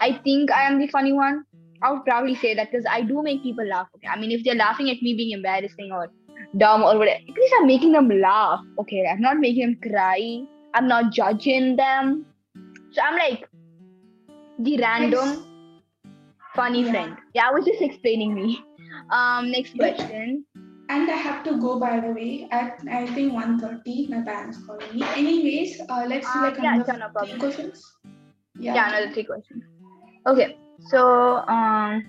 I 0.00 0.12
think 0.24 0.50
I 0.50 0.62
am 0.62 0.78
the 0.78 0.88
funny 0.88 1.12
one. 1.12 1.44
I 1.82 1.92
would 1.92 2.04
probably 2.04 2.34
say 2.34 2.54
that 2.54 2.70
because 2.70 2.86
I 2.90 3.02
do 3.02 3.22
make 3.22 3.42
people 3.42 3.66
laugh. 3.66 3.88
Okay, 3.96 4.08
I 4.08 4.18
mean 4.18 4.32
if 4.32 4.42
they're 4.42 4.54
laughing 4.54 4.90
at 4.90 5.02
me 5.02 5.14
being 5.14 5.32
embarrassing 5.32 5.90
or 5.92 6.08
dumb 6.56 6.82
or 6.82 6.98
whatever, 6.98 7.16
at 7.28 7.36
least 7.36 7.54
I'm 7.58 7.66
making 7.66 7.92
them 7.92 8.08
laugh. 8.08 8.60
Okay, 8.78 9.06
I'm 9.06 9.20
not 9.20 9.38
making 9.38 9.78
them 9.80 9.90
cry. 9.90 10.42
I'm 10.74 10.88
not 10.88 11.12
judging 11.12 11.76
them. 11.76 12.26
So 12.92 13.02
I'm 13.02 13.18
like 13.18 13.48
the 14.58 14.78
random 14.78 15.44
funny 16.54 16.82
Yeah. 16.84 16.90
friend. 16.90 17.16
Yeah, 17.34 17.48
I 17.48 17.52
was 17.52 17.64
just 17.64 17.82
explaining 17.82 18.34
me. 18.34 18.64
Um, 19.10 19.50
next 19.50 19.74
question. 19.76 20.44
And 20.90 21.10
I 21.10 21.16
have 21.16 21.44
to 21.44 21.58
go 21.60 21.78
by 21.78 22.00
the 22.00 22.08
way 22.12 22.48
at 22.50 22.80
I 22.90 23.06
think 23.08 23.32
1.30. 23.32 24.08
My 24.08 24.22
parents 24.22 24.58
calling 24.66 24.94
me. 24.94 25.02
Anyways, 25.16 25.80
uh, 25.88 26.06
let's 26.08 26.26
do 26.32 26.38
Uh, 26.38 26.42
like 26.42 26.58
yeah, 26.58 26.74
another 26.74 26.98
no 26.98 27.08
problem. 27.10 27.30
three 27.30 27.38
questions. 27.40 27.84
Yeah. 28.58 28.74
Yeah, 28.74 28.88
another 28.88 29.12
three 29.12 29.24
questions. 29.24 29.64
Okay, 30.26 30.56
so 30.88 31.36
um, 31.46 32.04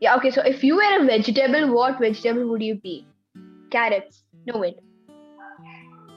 yeah, 0.00 0.16
okay. 0.16 0.30
So 0.30 0.40
if 0.42 0.64
you 0.64 0.76
were 0.76 1.02
a 1.02 1.04
vegetable, 1.04 1.72
what 1.74 1.98
vegetable 1.98 2.48
would 2.48 2.62
you 2.62 2.76
be? 2.76 3.07
Carrots. 3.70 4.24
No 4.46 4.58
wait. 4.58 4.76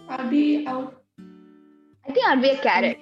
I'll 0.09 0.29
be 0.29 0.65
out. 0.67 1.01
I 2.07 2.11
think 2.11 2.25
I'll 2.27 2.41
be 2.41 2.49
a 2.49 2.57
carrot. 2.57 2.97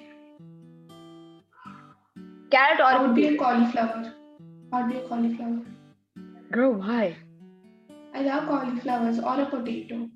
Carrot 2.52 2.80
or. 2.80 2.86
I 2.86 2.98
or 2.98 3.08
would 3.08 3.16
be 3.16 3.28
a 3.28 3.38
cauliflower. 3.38 4.14
I'd 4.74 4.90
be 4.90 4.98
a 4.98 5.02
cauliflower. 5.08 5.60
Girl, 6.52 6.74
why? 6.74 7.16
I 8.14 8.22
love 8.22 8.48
cauliflowers 8.48 9.20
or 9.20 9.40
a 9.42 9.46
potato. 9.46 10.08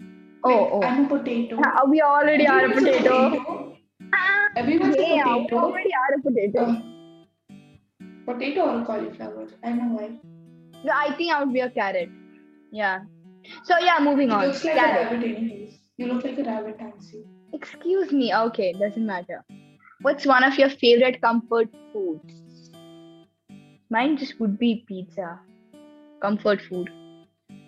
Oh, 0.44 0.50
Like, 0.50 0.70
oh. 0.74 0.82
I'm 0.84 1.06
a 1.06 1.10
potato. 1.10 1.58
We 1.90 2.02
already 2.02 2.48
are 2.48 2.66
a 2.66 2.70
Everyone's 2.70 2.98
potato. 2.98 3.78
Ah, 4.14 4.48
Everyone's 4.58 4.96
a 4.96 5.02
yeah, 5.02 5.36
we 5.38 5.44
potato. 5.44 5.58
already 5.58 5.90
are 6.02 6.16
a 6.18 6.22
potato. 6.22 6.64
Uh, 6.64 6.82
potato 8.26 8.62
or 8.62 8.86
cauliflower. 8.86 9.48
I 9.64 9.70
don't 9.70 9.78
know 9.78 9.96
why. 10.02 10.10
No, 10.84 10.92
I 10.94 11.14
think 11.16 11.32
I 11.34 11.44
would 11.44 11.54
be 11.54 11.62
a 11.62 11.70
carrot. 11.70 12.10
Yeah. 12.72 13.02
So 13.64 13.78
yeah, 13.80 13.98
moving 14.02 14.30
You 14.30 14.36
on. 14.36 14.48
looks 14.48 14.64
like 14.64 14.76
Carrot. 14.76 15.02
a 15.08 15.16
rabbit 15.16 15.26
anyways. 15.38 15.80
You 15.98 16.08
look 16.08 16.24
like 16.24 16.38
a 16.40 16.44
rabbit, 16.44 16.78
Tansi. 16.80 17.24
Excuse 17.54 18.12
me. 18.12 18.34
Okay, 18.34 18.74
doesn't 18.74 19.06
matter. 19.06 19.44
What's 20.02 20.26
one 20.26 20.44
of 20.44 20.58
your 20.58 20.70
favorite 20.70 21.22
comfort 21.22 21.70
foods? 21.94 22.72
Mine 23.90 24.18
just 24.18 24.40
would 24.40 24.58
be 24.58 24.84
pizza. 24.88 25.40
Comfort 26.22 26.62
food. 26.70 26.90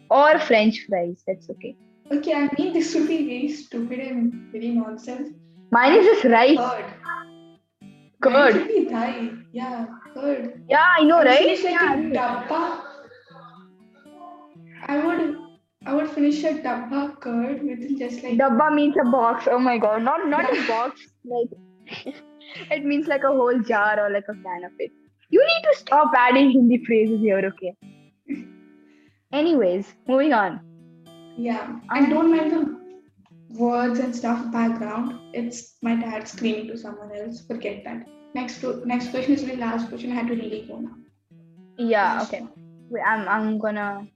Or 0.09 0.39
French 0.39 0.85
fries. 0.88 1.23
That's 1.27 1.49
okay. 1.51 1.75
Okay, 2.11 2.33
I 2.33 2.49
mean 2.57 2.73
this 2.73 2.93
would 2.95 3.07
be 3.07 3.25
very 3.25 3.49
stupid 3.49 3.99
and 3.99 4.33
very 4.51 4.69
nonsense. 4.69 5.29
Mine 5.71 5.93
is 5.99 6.05
just 6.05 6.25
rice. 6.25 6.57
Curd. 6.57 6.85
Mine 7.01 7.57
Curd. 8.21 8.53
should 8.53 8.67
be 8.67 8.85
dai. 8.85 9.29
Yeah, 9.51 9.85
curd. 10.13 10.63
Yeah, 10.69 10.83
I 10.97 11.03
know, 11.03 11.23
right? 11.23 11.39
finish 11.39 11.63
like 11.63 11.73
Yeah, 11.73 11.93
a 11.93 11.97
dabba. 11.97 12.81
I 14.88 15.05
would 15.05 15.38
I 15.85 15.93
would 15.93 16.09
finish 16.09 16.43
a 16.43 16.53
dabba 16.65 17.19
curd 17.19 17.63
within 17.63 17.97
just 17.97 18.23
like 18.23 18.37
Dabba 18.37 18.73
means 18.73 18.95
a 19.01 19.05
box. 19.09 19.47
Oh 19.49 19.59
my 19.59 19.77
god. 19.77 20.03
Not 20.03 20.27
not 20.27 20.45
a 20.57 20.67
box. 20.67 21.01
Like 21.23 21.49
it 22.71 22.85
means 22.85 23.07
like 23.07 23.23
a 23.23 23.27
whole 23.27 23.59
jar 23.59 23.99
or 23.99 24.09
like 24.09 24.25
a 24.29 24.33
can 24.33 24.63
of 24.65 24.71
it. 24.79 24.91
You 25.29 25.41
need 25.41 25.63
to 25.71 25.77
stop 25.79 26.11
adding 26.17 26.51
Hindi 26.51 26.83
phrases 26.85 27.19
here, 27.19 27.39
okay? 27.53 27.75
Anyways, 29.33 29.93
moving 30.07 30.33
on. 30.33 30.59
yeah. 31.37 31.79
And 31.89 32.09
don't 32.09 32.31
mind 32.35 32.51
the 32.51 33.59
words 33.59 33.99
and 33.99 34.15
stuff 34.15 34.51
background. 34.51 35.19
It's 35.33 35.75
my 35.81 35.95
dad 35.95 36.27
screaming 36.27 36.67
to 36.67 36.77
someone 36.77 37.11
else. 37.15 37.45
Forget 37.45 37.83
that. 37.85 38.05
Next 38.33 38.59
to, 38.61 38.81
next 38.85 39.09
question 39.11 39.33
is 39.33 39.43
my 39.45 39.55
last 39.55 39.89
question. 39.89 40.11
I 40.11 40.15
had 40.15 40.27
to 40.27 40.35
really 40.35 40.65
go 40.67 40.79
now. 40.79 40.95
Yeah, 41.77 42.21
okay. 42.23 42.47
Wait, 42.89 43.03
I'm 43.05 43.27
I'm 43.27 43.57
gonna 43.59 44.07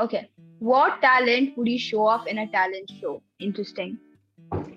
Okay. 0.00 0.28
What 0.62 1.00
talent 1.02 1.58
would 1.58 1.68
you 1.68 1.76
show 1.76 2.06
off 2.06 2.28
in 2.28 2.38
a 2.38 2.46
talent 2.46 2.88
show? 3.00 3.20
Interesting. 3.40 3.98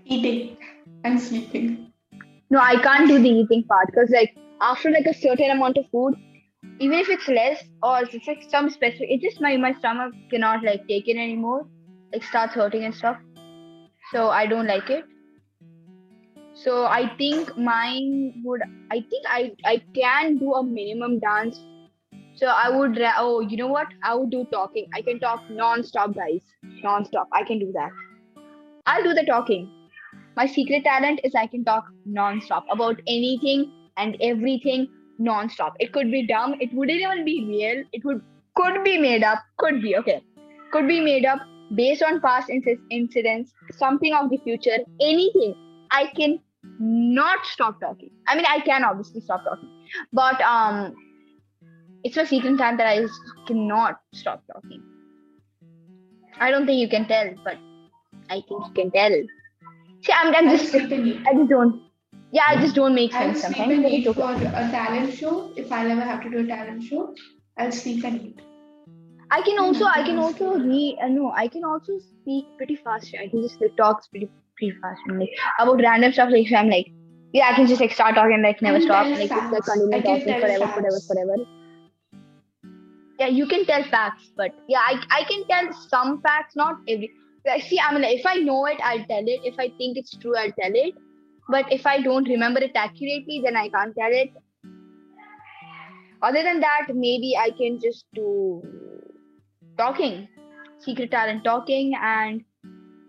Eating 0.06 0.58
and 1.04 1.22
sleeping. 1.22 1.94
No, 2.50 2.58
I 2.60 2.78
can't 2.82 3.08
do 3.08 3.20
the 3.22 3.30
eating 3.30 3.66
part 3.66 3.92
because 3.92 4.10
like 4.10 4.36
after 4.62 4.90
like 4.90 5.06
a 5.06 5.14
certain 5.14 5.52
amount 5.52 5.78
of 5.78 5.86
food, 5.92 6.16
even 6.80 6.98
if 6.98 7.10
it's 7.10 7.28
less 7.28 7.64
or 7.84 8.02
if 8.02 8.16
it's 8.16 8.26
like 8.28 8.42
some 8.50 8.72
specific, 8.72 9.12
it 9.12 9.22
just 9.22 9.40
my 9.40 9.58
my 9.58 9.74
stomach 9.74 10.16
cannot 10.32 10.64
like 10.64 10.88
take 10.88 11.08
it 11.08 11.18
anymore. 11.18 11.68
Like 12.12 12.24
starts 12.24 12.56
hurting 12.56 12.86
and 12.86 12.96
stuff. 12.96 13.18
So 14.12 14.30
I 14.30 14.48
don't 14.48 14.66
like 14.66 14.90
it. 14.90 15.06
So 16.56 16.86
I 16.86 17.16
think 17.20 17.56
mine 17.60 18.42
would. 18.44 18.62
I 18.90 19.02
think 19.14 19.30
I 19.30 19.52
I 19.64 19.78
can 19.94 20.40
do 20.40 20.56
a 20.56 20.64
minimum 20.64 21.20
dance. 21.20 21.64
So 22.36 22.48
I 22.48 22.70
would. 22.70 23.00
Oh, 23.18 23.40
you 23.40 23.58
know 23.58 23.68
what? 23.68 23.88
I 24.04 24.16
would 24.16 24.30
do 24.30 24.46
talking. 24.52 24.88
I 24.94 25.02
can 25.02 25.20
talk 25.20 25.44
non-stop, 25.50 26.16
guys. 26.16 26.42
Non-stop. 26.84 27.30
I 27.32 27.44
can 27.44 27.60
do 27.60 27.72
that. 27.74 27.92
I'll 28.86 29.04
do 29.04 29.14
the 29.14 29.24
talking. 29.26 29.72
My 30.36 30.46
secret 30.46 30.84
talent 30.84 31.22
is 31.24 31.34
I 31.34 31.48
can 31.48 31.64
talk 31.64 31.86
non-stop 32.06 32.66
about 32.70 33.00
anything 33.08 33.72
and 33.98 34.18
everything 34.22 34.88
non-stop. 35.18 35.76
It 35.80 35.94
could 35.94 36.12
be 36.12 36.28
dumb. 36.28 36.56
It 36.60 36.74
wouldn't 36.74 37.00
even 37.00 37.24
be 37.24 37.46
real. 37.48 37.84
It 37.94 38.04
would 38.04 38.22
could 38.56 38.84
be 38.84 38.98
made 38.98 39.24
up. 39.24 39.40
Could 39.58 39.82
be 39.82 39.96
okay. 39.98 40.22
Could 40.72 40.88
be 40.88 41.00
made 41.00 41.26
up 41.26 41.40
based 41.74 42.04
on 42.04 42.20
past 42.22 42.50
inci- 42.50 42.80
incidents, 42.90 43.54
something 43.72 44.14
of 44.14 44.30
the 44.30 44.38
future, 44.38 44.78
anything. 45.02 45.56
I 45.92 46.08
can 46.16 46.40
not 46.80 47.46
stop 47.46 47.80
talking. 47.80 48.10
I 48.28 48.36
mean, 48.36 48.46
I 48.46 48.60
can 48.60 48.84
obviously 48.84 49.22
stop 49.22 49.44
talking, 49.44 49.70
but 50.12 50.42
um, 50.42 50.96
it's 52.06 52.18
a 52.18 52.26
secret 52.26 52.58
talent 52.60 52.78
that 52.78 52.88
I 52.88 53.02
just 53.02 53.20
cannot 53.48 54.00
stop 54.14 54.44
talking. 54.54 54.82
I 56.40 56.52
don't 56.52 56.68
think 56.68 56.80
you 56.80 56.88
can 56.88 57.08
tell, 57.08 57.32
but 57.44 57.58
I 58.30 58.42
think 58.48 58.68
you 58.68 58.74
can 58.76 58.92
tell. 58.92 59.16
See, 60.04 60.14
I'm, 60.14 60.36
I'm 60.36 60.50
just, 60.50 60.72
sleep. 60.72 61.24
I 61.28 61.34
just 61.34 61.50
don't. 61.50 61.82
Yeah, 62.32 62.44
I 62.48 62.62
just 62.62 62.76
don't 62.76 62.94
make 62.94 63.16
I'll 63.16 63.34
sense 63.34 63.42
sleep 63.46 63.58
sometimes. 63.58 63.86
and 63.86 63.94
eat 63.94 64.14
for 64.14 64.34
a 64.34 64.68
talent 64.76 65.16
show. 65.16 65.52
If 65.56 65.72
I'll 65.72 65.90
ever 65.90 66.02
have 66.02 66.22
to 66.22 66.30
do 66.30 66.44
a 66.44 66.48
talent 66.48 66.84
show, 66.84 67.16
I'll 67.58 67.72
sleep 67.72 68.06
and 68.06 68.22
eat. 68.22 68.40
I 69.32 69.42
can 69.42 69.58
also, 69.58 69.86
I 69.86 70.04
can 70.04 70.20
also 70.20 70.54
read. 70.60 71.00
Uh, 71.02 71.08
no, 71.08 71.32
I 71.36 71.48
can 71.48 71.64
also 71.64 71.98
speak 71.98 72.46
pretty 72.58 72.76
fast. 72.76 73.16
I 73.20 73.28
can 73.30 73.42
just 73.42 73.60
like 73.60 73.76
talk 73.78 74.08
pretty, 74.12 74.30
pretty 74.60 74.78
fast. 74.80 75.02
And, 75.08 75.20
like 75.20 75.30
about 75.60 75.82
random 75.82 76.14
stuff. 76.14 76.30
Like 76.30 76.46
if 76.46 76.56
I'm 76.56 76.70
like, 76.70 76.92
yeah, 77.34 77.50
I 77.52 77.56
can 77.56 77.66
just 77.66 77.82
like 77.82 77.94
start 77.94 78.14
talking 78.14 78.44
like 78.44 78.62
never 78.62 78.78
can 78.78 78.88
stop. 78.88 79.08
Like 79.08 79.30
just 79.30 79.52
like 79.52 79.64
continue 79.64 79.98
I 79.98 80.02
talking 80.02 80.26
tell 80.28 80.42
forever, 80.42 80.68
forever, 80.68 81.00
forever. 81.08 81.65
Yeah, 83.20 83.28
you 83.28 83.48
can 83.48 83.66
tell 83.66 83.84
facts, 83.84 84.32
but 84.36 84.52
yeah, 84.68 84.80
I, 84.80 85.02
I 85.10 85.24
can 85.24 85.48
tell 85.48 85.74
some 85.74 86.22
facts, 86.22 86.56
not 86.56 86.76
every. 86.88 87.12
See, 87.68 87.80
I 87.80 87.94
mean, 87.94 88.04
if 88.04 88.26
I 88.26 88.36
know 88.36 88.66
it, 88.66 88.80
I'll 88.84 89.06
tell 89.06 89.24
it. 89.24 89.42
If 89.44 89.56
I 89.60 89.70
think 89.78 89.98
it's 89.98 90.18
true, 90.18 90.36
I'll 90.36 90.52
tell 90.60 90.74
it. 90.74 90.96
But 91.48 91.72
if 91.72 91.86
I 91.86 92.02
don't 92.02 92.28
remember 92.28 92.60
it 92.60 92.72
accurately, 92.76 93.42
then 93.44 93.56
I 93.56 93.70
can't 93.70 93.96
tell 93.96 94.12
it. 94.12 94.32
Other 96.22 96.42
than 96.42 96.60
that, 96.60 96.88
maybe 96.90 97.36
I 97.38 97.52
can 97.52 97.80
just 97.80 98.06
do 98.16 98.64
talking, 99.78 100.28
secret 100.80 101.12
talent 101.12 101.44
talking, 101.44 101.94
and 102.02 102.44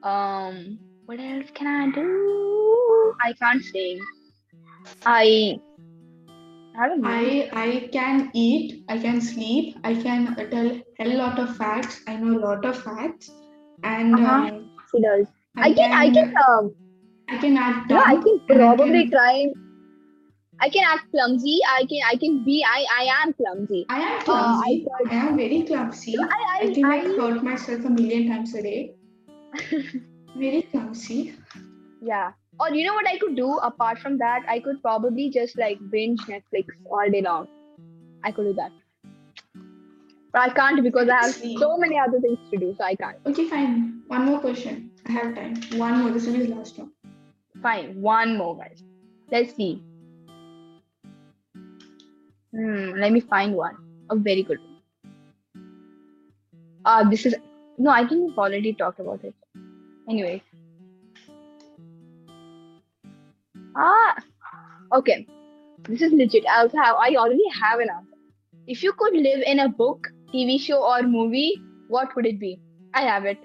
um, 0.02 0.78
what 1.06 1.18
else 1.18 1.46
can 1.54 1.66
I 1.66 1.90
do? 1.90 3.14
I 3.24 3.32
can't 3.32 3.62
sing. 3.62 3.98
I 5.04 5.58
I 6.78 6.88
don't 6.88 7.00
know. 7.00 7.08
I 7.08 7.50
I 7.52 7.88
can 7.92 8.30
eat, 8.34 8.84
I 8.88 8.98
can 8.98 9.20
sleep, 9.20 9.76
I 9.84 9.94
can 9.94 10.34
tell 10.50 10.70
a 11.00 11.06
lot 11.16 11.38
of 11.38 11.56
facts. 11.56 12.02
I 12.06 12.16
know 12.16 12.38
a 12.38 12.42
lot 12.46 12.64
of 12.64 12.82
facts, 12.82 13.30
and 13.82 14.18
Uh-huh. 14.18 14.32
um, 14.48 14.70
She 14.90 15.00
does. 15.02 15.26
I 15.56 15.72
can 15.72 15.92
I 15.92 16.10
can 16.16 16.34
um 16.48 16.74
I 17.28 17.38
can 17.38 17.56
act 17.56 17.90
yeah 17.90 18.02
I 18.06 18.16
can 18.26 18.40
and 18.48 18.62
I 18.62 18.76
probably 18.76 19.02
can- 19.04 19.10
try. 19.10 19.46
I 20.64 20.68
can 20.74 20.84
act 20.90 21.10
clumsy. 21.14 21.56
I 21.70 21.80
can 21.88 22.02
I 22.10 22.16
can 22.16 22.36
be 22.44 22.64
I 22.74 22.84
I 22.98 23.02
am 23.22 23.32
clumsy. 23.40 23.80
I 23.88 24.00
am 24.00 24.12
Uh, 24.20 24.24
clumsy. 24.28 24.86
I 25.08 25.10
I 25.14 25.18
am 25.24 25.36
very 25.40 25.62
clumsy. 25.70 26.14
I 26.18 26.28
I 26.52 26.54
I 26.66 26.74
think 26.74 26.86
I 26.92 26.98
I, 27.00 27.16
hurt 27.18 27.42
myself 27.48 27.84
a 27.84 27.90
million 27.98 28.28
times 28.28 28.54
a 28.54 28.62
day. 28.68 28.80
very 30.44 30.62
clumsy. 30.72 31.20
yeah. 32.12 32.32
Or 32.58 32.70
you 32.70 32.86
know 32.86 32.94
what 32.94 33.06
I 33.06 33.18
could 33.18 33.36
do 33.36 33.58
apart 33.58 33.98
from 33.98 34.18
that? 34.18 34.42
I 34.48 34.60
could 34.60 34.80
probably 34.82 35.28
just 35.30 35.58
like 35.58 35.78
binge 35.90 36.20
Netflix 36.20 36.66
all 36.90 37.10
day 37.10 37.20
long. 37.20 37.48
I 38.24 38.32
could 38.32 38.44
do 38.44 38.54
that. 38.54 38.72
But 40.32 40.40
I 40.42 40.48
can't 40.50 40.82
because 40.82 41.08
I 41.08 41.16
have 41.16 41.34
so 41.34 41.76
many 41.76 41.98
other 41.98 42.20
things 42.20 42.38
to 42.50 42.58
do, 42.58 42.74
so 42.78 42.84
I 42.84 42.94
can't. 42.94 43.16
Okay, 43.26 43.48
fine. 43.48 44.02
One 44.06 44.24
more 44.24 44.40
question. 44.40 44.90
I 45.06 45.12
have 45.12 45.34
time. 45.34 45.54
One 45.78 46.00
more. 46.00 46.10
This 46.10 46.26
will 46.26 46.34
be 46.34 46.46
the 46.46 46.54
last 46.54 46.78
one. 46.78 46.92
Fine, 47.62 48.00
one 48.00 48.36
more, 48.36 48.56
guys. 48.56 48.82
Let's 49.30 49.54
see. 49.54 49.82
Hmm, 52.52 52.90
let 52.96 53.12
me 53.12 53.20
find 53.20 53.54
one. 53.54 53.76
A 54.10 54.16
very 54.16 54.42
good 54.42 54.58
one. 54.60 54.76
Ah, 56.84 57.02
this 57.04 57.26
is 57.26 57.34
no, 57.78 57.90
I 57.90 58.06
think 58.06 58.28
we've 58.28 58.38
already 58.38 58.72
talked 58.72 59.00
about 59.00 59.24
it. 59.24 59.34
Anyway. 60.08 60.42
Ah, 63.76 64.16
okay. 64.92 65.26
This 65.88 66.02
is 66.02 66.12
legit. 66.12 66.44
I 66.46 66.60
also 66.60 66.78
have. 66.78 66.96
I 66.96 67.14
already 67.16 67.48
have 67.60 67.80
an 67.80 67.90
answer. 67.90 68.16
If 68.66 68.82
you 68.82 68.92
could 68.92 69.14
live 69.14 69.42
in 69.46 69.60
a 69.60 69.68
book, 69.68 70.08
TV 70.34 70.58
show, 70.60 70.82
or 70.82 71.02
movie, 71.02 71.60
what 71.88 72.14
would 72.16 72.26
it 72.26 72.40
be? 72.40 72.58
I 72.94 73.02
have 73.02 73.24
it. 73.24 73.38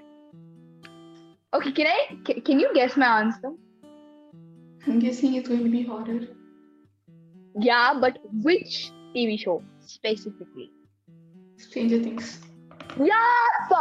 Okay, 1.53 1.71
can 1.71 1.87
I? 1.87 1.97
Can, 2.25 2.41
can 2.41 2.59
you 2.59 2.73
guess 2.73 2.95
my 2.95 3.19
answer? 3.19 3.51
I'm 4.87 4.99
guessing 4.99 5.35
it's 5.35 5.47
going 5.49 5.63
to 5.63 5.69
be 5.69 5.83
horror. 5.83 6.21
Yeah, 7.59 7.93
but 7.99 8.17
which 8.41 8.91
TV 9.15 9.37
show 9.37 9.61
specifically? 9.85 10.71
Stranger 11.57 11.99
Things. 12.01 12.39
Yes. 12.97 13.71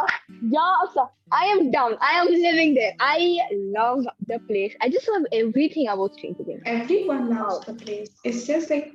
Yes. 0.42 0.96
I 1.32 1.44
am 1.46 1.70
down. 1.70 1.96
I 2.00 2.12
am 2.20 2.26
living 2.26 2.74
there. 2.74 2.92
I 3.00 3.38
love 3.52 4.04
the 4.26 4.38
place. 4.40 4.74
I 4.80 4.88
just 4.88 5.08
love 5.08 5.22
everything 5.32 5.88
about 5.88 6.14
Stranger 6.14 6.44
Things. 6.44 6.62
Everyone 6.66 7.30
loves 7.30 7.64
the 7.66 7.74
place. 7.74 8.10
It's 8.24 8.46
just 8.46 8.70
like 8.70 8.92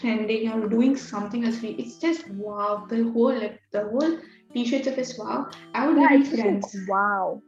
trending 0.00 0.50
or 0.50 0.68
doing 0.68 0.96
something 0.96 1.44
else. 1.44 1.58
It's 1.62 1.98
just 1.98 2.28
wow. 2.30 2.86
The 2.88 3.04
whole 3.12 3.34
like, 3.34 3.60
the 3.72 3.82
whole 3.88 4.18
T-shirts 4.54 4.86
of 4.88 4.96
this 4.96 5.18
wow. 5.18 5.48
I 5.74 5.86
would 5.86 5.96
Yeah, 5.96 6.08
live 6.16 6.28
Friends. 6.28 6.74
like, 6.74 6.88
wow. 6.88 7.42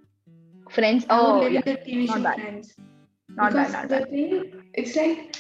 Friends. 0.71 1.07
Oh, 1.11 1.41
live 1.41 1.53
yeah. 1.53 1.61
the 1.63 1.77
TV 1.77 2.07
Not 2.07 2.17
show 2.17 2.23
bad. 2.23 2.35
Friends. 2.41 2.75
Not 3.29 3.53
because 3.53 3.73
bad. 3.73 3.73
Not 3.73 3.89
the 3.89 3.97
bad. 4.01 4.11
thing, 4.11 4.63
it's 4.75 4.97
like 4.97 5.37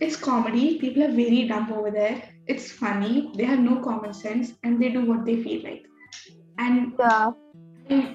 it's 0.00 0.16
comedy. 0.16 0.78
People 0.78 1.02
are 1.04 1.12
very 1.12 1.46
dumb 1.48 1.72
over 1.72 1.90
there. 1.90 2.22
It's 2.46 2.70
funny. 2.70 3.30
They 3.36 3.44
have 3.44 3.58
no 3.60 3.76
common 3.80 4.14
sense 4.14 4.52
and 4.62 4.80
they 4.82 4.88
do 4.90 5.04
what 5.04 5.24
they 5.24 5.42
feel 5.42 5.62
like. 5.62 5.84
And 6.62 6.92
Yeah. 6.98 7.32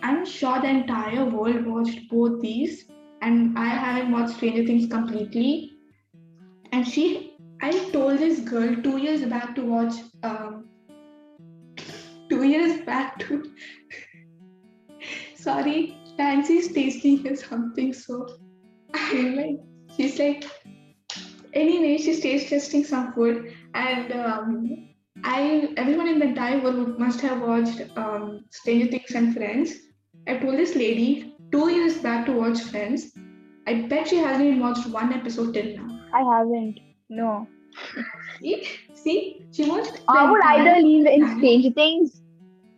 I'm 0.10 0.26
sure 0.26 0.60
the 0.62 0.70
entire 0.70 1.26
world 1.26 1.66
watched 1.66 2.10
both 2.10 2.42
these, 2.42 2.86
and 3.22 3.58
I 3.60 3.68
haven't 3.68 4.12
watched 4.12 4.36
Stranger 4.36 4.66
Things 4.66 4.88
completely. 4.94 5.74
And 6.72 6.88
she, 6.88 7.34
I 7.62 7.72
told 7.92 8.20
this 8.20 8.40
girl 8.40 8.76
two 8.88 8.98
years 8.98 9.26
back 9.26 9.54
to 9.56 9.66
watch. 9.74 9.96
Um, 10.24 10.70
two 12.30 12.44
years 12.44 12.82
back 12.86 13.20
to. 13.20 13.44
Sorry, 15.36 15.98
Tansi's 16.18 16.72
tasting 16.74 17.26
is 17.26 17.44
something 17.44 17.94
so. 17.94 18.28
I'm 18.94 19.36
like, 19.36 19.60
she's 19.96 20.20
like. 20.20 20.46
Anyway, 21.54 21.98
she's 21.98 22.20
taste 22.22 22.50
testing 22.50 22.84
some 22.84 23.14
food, 23.14 23.54
and 23.74 24.12
um, 24.14 24.87
I 25.24 25.74
everyone 25.78 26.08
in 26.08 26.20
the 26.20 26.26
entire 26.26 26.60
world 26.60 27.00
must 27.00 27.22
have 27.22 27.42
watched 27.42 27.82
um, 27.98 28.46
Stranger 28.50 28.88
Things 28.88 29.12
and 29.12 29.34
Friends. 29.34 29.74
I 30.28 30.38
told 30.38 30.58
this 30.58 30.76
lady 30.76 31.36
two 31.52 31.70
years 31.72 31.98
back 31.98 32.26
to 32.26 32.34
watch 32.34 32.62
Friends. 32.62 33.12
I 33.66 33.82
bet 33.94 34.08
she 34.08 34.18
hasn't 34.18 34.46
even 34.46 34.60
watched 34.60 34.88
one 34.88 35.14
episode 35.14 35.54
till 35.54 35.76
now. 35.78 36.02
I 36.14 36.24
haven't. 36.38 36.80
No. 37.10 37.48
See, 38.40 38.68
see, 38.94 39.46
she 39.52 39.70
watched. 39.70 40.02
I 40.08 40.30
would 40.30 40.42
either 40.44 40.82
live 40.82 41.08
in. 41.08 41.38
Stranger 41.38 41.72
Things 41.72 42.22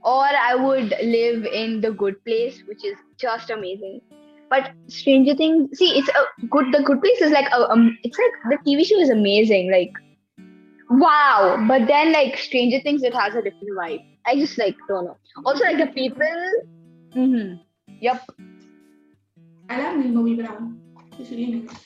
or 0.04 0.26
I 0.26 0.56
would 0.56 0.94
live 1.04 1.46
in 1.46 1.82
The 1.82 1.92
Good 1.92 2.24
Place, 2.26 2.64
which 2.68 2.86
is 2.86 2.98
just 3.18 3.50
amazing. 3.50 4.02
But 4.50 4.72
Stranger 4.88 5.36
Things, 5.36 5.78
see, 5.78 5.98
it's 5.98 6.10
a 6.10 6.48
good. 6.48 6.72
The 6.72 6.82
Good 6.84 7.02
Place 7.02 7.22
is 7.22 7.32
like 7.32 7.48
a, 7.54 7.70
um, 7.70 7.98
it's 8.04 8.18
like 8.18 8.62
the 8.64 8.70
TV 8.70 8.86
show 8.86 9.00
is 9.00 9.10
amazing, 9.10 9.72
like 9.72 9.92
wow. 10.90 11.66
But 11.68 11.88
then 11.88 12.12
like 12.12 12.38
Stranger 12.38 12.80
Things, 12.82 13.04
it 13.04 13.14
has 13.14 13.36
a 13.36 13.42
different 13.42 13.78
vibe. 13.78 14.06
I 14.26 14.36
just 14.36 14.58
like 14.58 14.76
don't 14.88 15.06
know. 15.06 15.18
Also 15.46 15.64
like 15.64 15.78
the 15.78 15.88
people. 15.88 16.22
Mm-hmm. 17.16 17.56
Yep, 18.02 18.22
I 19.70 19.78
love 19.84 19.98
Millie 19.98 20.12
Bobby 20.16 20.36
Brown. 20.36 20.82
She's 21.16 21.30
really 21.30 21.62
nice. 21.62 21.86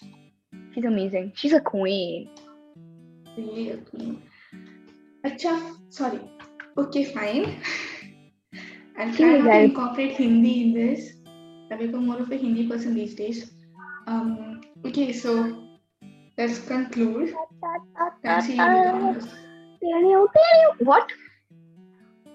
she's 0.73 0.85
amazing. 0.85 1.33
She's 1.35 1.51
a 1.51 1.59
queen. 1.59 2.29
Really 3.35 3.71
a 3.71 3.77
queen. 3.77 4.23
Acha, 5.25 5.75
sorry. 5.89 6.21
Okay, 6.77 7.03
fine. 7.03 7.61
I'll 8.97 9.11
See 9.11 9.17
try 9.17 9.37
not 9.37 9.51
to 9.51 9.59
incorporate 9.59 10.15
Hindi 10.15 10.63
in 10.63 10.73
this. 10.73 11.13
I've 11.69 11.79
become 11.79 12.05
more 12.05 12.21
of 12.21 12.31
a 12.31 12.37
Hindi 12.37 12.69
person 12.69 12.93
these 12.93 13.15
days. 13.15 13.51
Um, 14.07 14.61
okay, 14.85 15.11
so 15.11 15.62
let's 16.37 16.59
conclude. 16.59 17.29
You 17.29 17.37
do 18.21 18.47
the 18.47 18.59
honors. 18.59 19.27
What? 20.79 21.11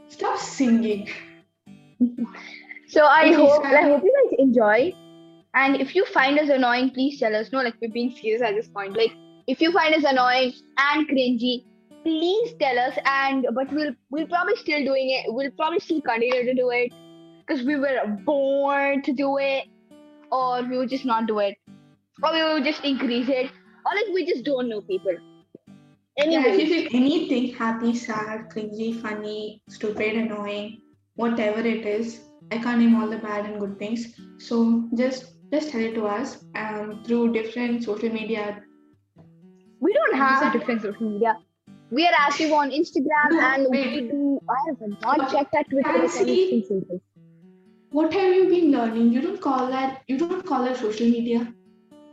Stop 0.09 0.39
singing. 0.39 1.09
So 2.89 3.05
I 3.05 3.33
hope 3.33 3.65
I 3.65 3.83
hope 3.83 4.03
you 4.03 4.13
guys 4.31 4.37
enjoy. 4.39 4.95
And 5.55 5.77
if 5.81 5.95
you 5.95 6.05
find 6.07 6.39
us 6.39 6.49
annoying, 6.49 6.91
please 6.91 7.19
tell 7.19 7.35
us. 7.35 7.51
No, 7.53 7.63
like 7.63 7.75
we're 7.81 7.91
being 7.91 8.15
serious 8.15 8.43
at 8.43 8.55
this 8.55 8.69
point. 8.69 8.97
Like 8.97 9.13
if 9.47 9.61
you 9.61 9.73
find 9.73 9.95
us 9.95 10.05
annoying 10.05 10.53
and 10.79 11.09
cringy, 11.09 11.65
please 12.05 12.55
tell 12.61 12.79
us. 12.79 12.97
And 13.05 13.47
but 13.55 13.73
we'll 13.73 13.95
we'll 14.11 14.27
probably 14.29 14.57
still 14.57 14.85
doing 14.85 15.11
it. 15.11 15.33
We'll 15.33 15.51
probably 15.51 15.81
still 15.81 16.01
continue 16.01 16.45
to 16.45 16.55
do 16.55 16.71
it 16.71 16.93
because 17.47 17.65
we 17.65 17.77
were 17.77 18.07
born 18.25 19.03
to 19.03 19.13
do 19.13 19.39
it, 19.39 19.65
or 20.31 20.63
we 20.63 20.79
will 20.79 20.87
just 20.87 21.05
not 21.05 21.27
do 21.27 21.39
it, 21.41 21.57
or 22.23 22.33
we 22.33 22.43
will 22.43 22.63
just 22.63 22.85
increase 22.85 23.29
it, 23.29 23.51
or 23.87 23.95
like 23.97 24.13
we 24.15 24.25
just 24.27 24.45
don't 24.45 24.69
know 24.69 24.81
people. 24.83 25.17
Yeah, 26.17 26.47
if 26.47 26.59
Anyway, 26.59 26.65
you 26.65 26.89
anything 26.93 27.55
happy, 27.55 27.95
sad, 27.95 28.51
cringy, 28.51 29.01
funny, 29.01 29.63
stupid, 29.69 30.17
annoying, 30.17 30.81
whatever 31.15 31.61
it 31.61 31.87
is, 31.87 32.21
I 32.51 32.59
can't 32.59 32.81
name 32.81 32.97
all 33.01 33.09
the 33.09 33.19
bad 33.19 33.47
and 33.47 33.61
good 33.61 33.79
things. 33.79 34.07
So 34.39 34.89
just 34.97 35.35
just 35.53 35.71
tell 35.71 35.81
it 35.81 35.95
to 35.95 36.07
us 36.07 36.45
um, 36.57 37.03
through 37.05 37.33
different 37.33 37.85
social 37.85 38.11
media. 38.21 38.63
we 39.81 39.93
don't 39.93 40.17
have 40.17 40.53
different 40.53 40.83
social 40.83 41.11
media. 41.11 41.37
We 41.91 42.07
are 42.07 42.13
active 42.19 42.53
on 42.53 42.71
Instagram 42.71 43.31
No, 43.31 43.41
and 43.51 43.67
wait. 43.71 43.95
we 43.95 44.09
do. 44.09 44.41
I 44.51 44.57
have 44.69 44.81
not 44.89 45.19
But 45.19 45.31
checked 45.31 45.53
that 45.53 45.71
Twitter. 45.71 45.89
or 45.89 46.09
fancy- 46.09 46.21
anything 46.33 46.65
simple. 46.69 47.01
What 47.91 48.13
have 48.13 48.35
you 48.35 48.49
been 48.49 48.71
learning? 48.73 49.13
You 49.13 49.23
don't 49.23 49.41
call 49.41 49.69
that 49.69 50.03
you 50.09 50.19
don't 50.19 50.45
call 50.45 50.65
that 50.65 50.77
social 50.77 51.07
media 51.09 51.47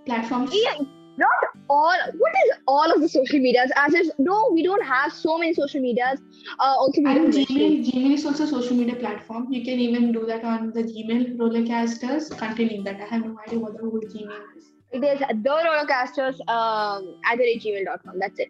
platforms. 0.06 0.52
Yeah, 0.54 0.78
not 1.18 1.45
all. 1.70 1.98
What 2.18 2.34
is 2.46 2.52
all 2.68 2.92
of 2.92 3.02
the 3.02 3.10
social 3.10 3.40
medias? 3.40 3.72
As 3.76 3.94
if 3.94 4.08
no, 4.18 4.50
we 4.54 4.64
don't 4.64 4.84
have 4.86 5.12
so 5.14 5.38
many 5.38 5.54
social 5.54 5.82
medias. 5.82 6.20
Uh, 6.60 6.76
also, 6.78 7.02
we 7.02 7.08
And 7.08 7.32
don't 7.34 7.48
Gmail, 7.48 7.86
Gmail 7.92 8.14
is 8.14 8.26
also 8.26 8.44
a 8.44 8.48
social 8.48 8.76
media 8.76 8.96
platform. 8.96 9.52
You 9.52 9.64
can 9.64 9.80
even 9.80 10.12
do 10.12 10.26
that 10.26 10.44
on 10.44 10.72
the 10.72 10.84
Gmail 10.84 11.38
rollercasters 11.38 12.38
containing 12.38 12.84
that. 12.84 13.02
I 13.02 13.06
have 13.06 13.26
no 13.26 13.38
idea 13.48 13.60
what 13.60 13.74
the 13.78 13.84
whole 13.84 14.00
Gmail 14.02 14.58
is. 14.58 14.72
It 14.92 15.04
is 15.04 15.20
the 15.20 15.50
rollercasters 15.50 16.40
um, 16.50 17.20
at 17.26 17.38
the 17.38 17.44
rate 17.44 17.62
gmail.com. 17.64 18.20
That's 18.20 18.40
it. 18.40 18.50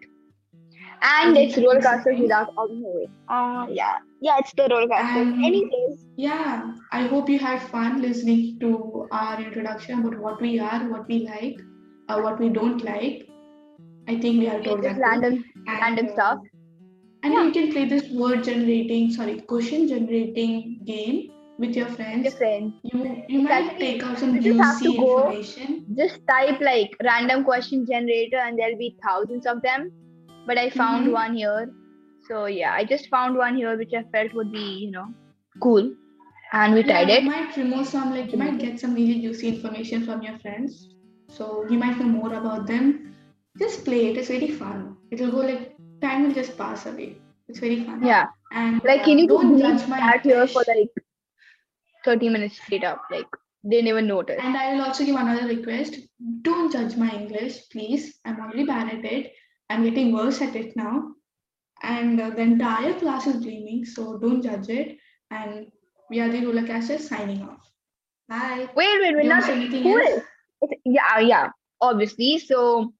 And 1.01 1.31
Okay, 1.31 1.45
it's 1.47 1.55
that's 1.55 1.67
rollercasters 1.67 2.19
without 2.21 2.53
all 2.57 2.67
the 2.67 2.75
way. 2.75 3.07
Uh, 3.27 3.67
yeah. 3.69 3.97
Yeah, 4.21 4.37
it's 4.39 4.53
the 4.53 4.63
rollercasters. 4.63 5.21
And- 5.21 5.45
Anyways, 5.45 6.05
Yeah, 6.17 6.73
I 6.91 7.07
hope 7.07 7.29
you 7.29 7.39
had 7.39 7.61
fun 7.61 8.01
listening 8.01 8.59
to 8.59 9.07
our 9.11 9.41
introduction 9.41 9.99
about 9.99 10.19
what 10.19 10.41
we 10.41 10.59
are, 10.59 10.87
what 10.89 11.07
we 11.07 11.27
like, 11.27 11.59
uh, 12.09 12.19
what 12.21 12.39
we 12.39 12.49
don't 12.49 12.83
like. 12.83 13.27
I 14.07 14.19
think 14.19 14.39
we 14.39 14.47
are 14.47 14.61
told 14.61 14.83
that. 14.83 14.97
random, 14.97 15.43
And, 15.67 15.81
random 15.81 16.07
uh, 16.07 16.11
stuff. 16.13 16.39
And 17.23 17.33
Yeah. 17.33 17.43
you 17.45 17.51
can 17.51 17.71
play 17.71 17.85
this 17.85 18.09
word 18.11 18.43
generating, 18.43 19.11
sorry, 19.11 19.39
question 19.41 19.87
generating 19.87 20.79
game 20.85 21.31
with 21.57 21.75
your 21.75 21.87
friends. 21.87 22.25
Your 22.25 22.33
friends. 22.33 22.73
You 22.83 23.23
you 23.29 23.41
might 23.41 23.51
Actually, 23.51 23.79
take 23.79 24.03
out 24.03 24.19
some 24.19 24.35
you 24.35 24.41
just 24.41 24.59
have 24.59 24.81
to 24.83 24.89
juicy 24.89 24.97
go- 24.97 25.29
information. 25.29 25.85
Just 25.97 26.19
type 26.29 26.61
like 26.61 26.95
random 27.03 27.43
question 27.43 27.85
generator 27.85 28.37
and 28.37 28.57
there'll 28.59 28.77
be 28.77 28.95
thousands 29.07 29.45
of 29.45 29.61
them. 29.61 29.91
But 30.45 30.57
I 30.57 30.69
found 30.69 31.07
Mhm. 31.07 31.13
one 31.13 31.35
here. 31.35 31.71
So 32.29 32.45
yeah, 32.45 32.73
I 32.73 32.83
just 32.85 33.09
found 33.09 33.37
one 33.37 33.55
here 33.55 33.77
which 33.77 33.93
I 33.93 34.03
felt 34.11 34.33
would 34.33 34.51
be, 34.51 34.65
you 34.85 34.91
know, 34.91 35.07
cool. 35.61 35.91
And 36.53 36.73
we 36.73 36.83
Yeah, 36.83 37.03
tried 37.03 37.09
you 37.09 37.15
it. 37.19 37.23
might 37.23 37.55
remove 37.57 37.87
some, 37.87 38.11
like 38.11 38.31
you 38.31 38.37
might 38.37 38.57
get 38.59 38.79
some 38.79 38.93
really 38.95 39.21
juicy 39.21 39.49
information 39.49 40.05
from 40.05 40.21
your 40.21 40.37
friends. 40.39 40.94
So 41.29 41.65
you 41.69 41.77
might 41.77 41.97
know 41.99 42.05
more 42.05 42.33
about 42.33 42.67
them. 42.67 43.15
Just 43.57 43.85
play 43.85 44.07
it. 44.07 44.17
It's 44.17 44.27
very 44.29 44.51
fun. 44.51 44.97
It'll 45.11 45.31
go 45.31 45.37
like 45.39 45.75
time 46.01 46.23
will 46.27 46.33
just 46.33 46.57
pass 46.57 46.85
away. 46.85 47.17
It's 47.47 47.59
very 47.59 47.83
fun. 47.83 48.03
Yeah. 48.05 48.27
And 48.51 48.81
Like 48.83 49.01
uh, 49.01 49.05
can 49.05 49.19
you 49.19 49.27
don't 49.27 49.57
judge 49.59 49.87
my 49.87 49.99
sat 49.99 50.25
here 50.25 50.47
for 50.47 50.63
like 50.67 50.89
30 52.03 52.29
minutes 52.29 52.57
straight 52.61 52.83
up? 52.83 53.03
Like 53.11 53.27
they 53.63 53.81
never 53.81 54.01
notice. 54.01 54.39
And 54.41 54.55
I 54.57 54.73
will 54.73 54.83
also 54.83 55.05
give 55.05 55.15
another 55.15 55.47
request. 55.47 55.97
Don't 56.41 56.71
judge 56.71 56.95
my 56.95 57.09
English, 57.09 57.69
please. 57.69 58.19
I'm 58.25 58.39
already 58.39 58.65
bad 58.65 58.89
at 58.93 59.05
it. 59.05 59.33
I'm 59.69 59.83
getting 59.83 60.13
worse 60.13 60.41
at 60.41 60.55
it 60.55 60.75
now. 60.75 61.13
And 61.83 62.21
uh, 62.21 62.29
the 62.29 62.41
entire 62.41 62.93
class 62.99 63.27
is 63.27 63.37
blaming, 63.43 63.85
so 63.85 64.17
don't 64.17 64.41
judge 64.41 64.69
it. 64.69 64.97
And 65.31 65.67
we 66.09 66.19
are 66.19 66.29
the 66.29 66.37
Rollercasters 66.37 67.01
signing 67.01 67.41
off. 67.41 67.69
Bye. 68.27 68.69
Wait, 68.75 69.01
wait, 69.01 69.15
wait, 69.15 69.25
not 69.25 69.49
anything 69.49 69.83
who 69.83 69.99
else? 69.99 70.23
Is? 70.65 70.71
It's- 70.71 70.81
Yeah, 70.85 71.19
yeah, 71.19 71.49
obviously. 71.81 72.39
So 72.39 72.93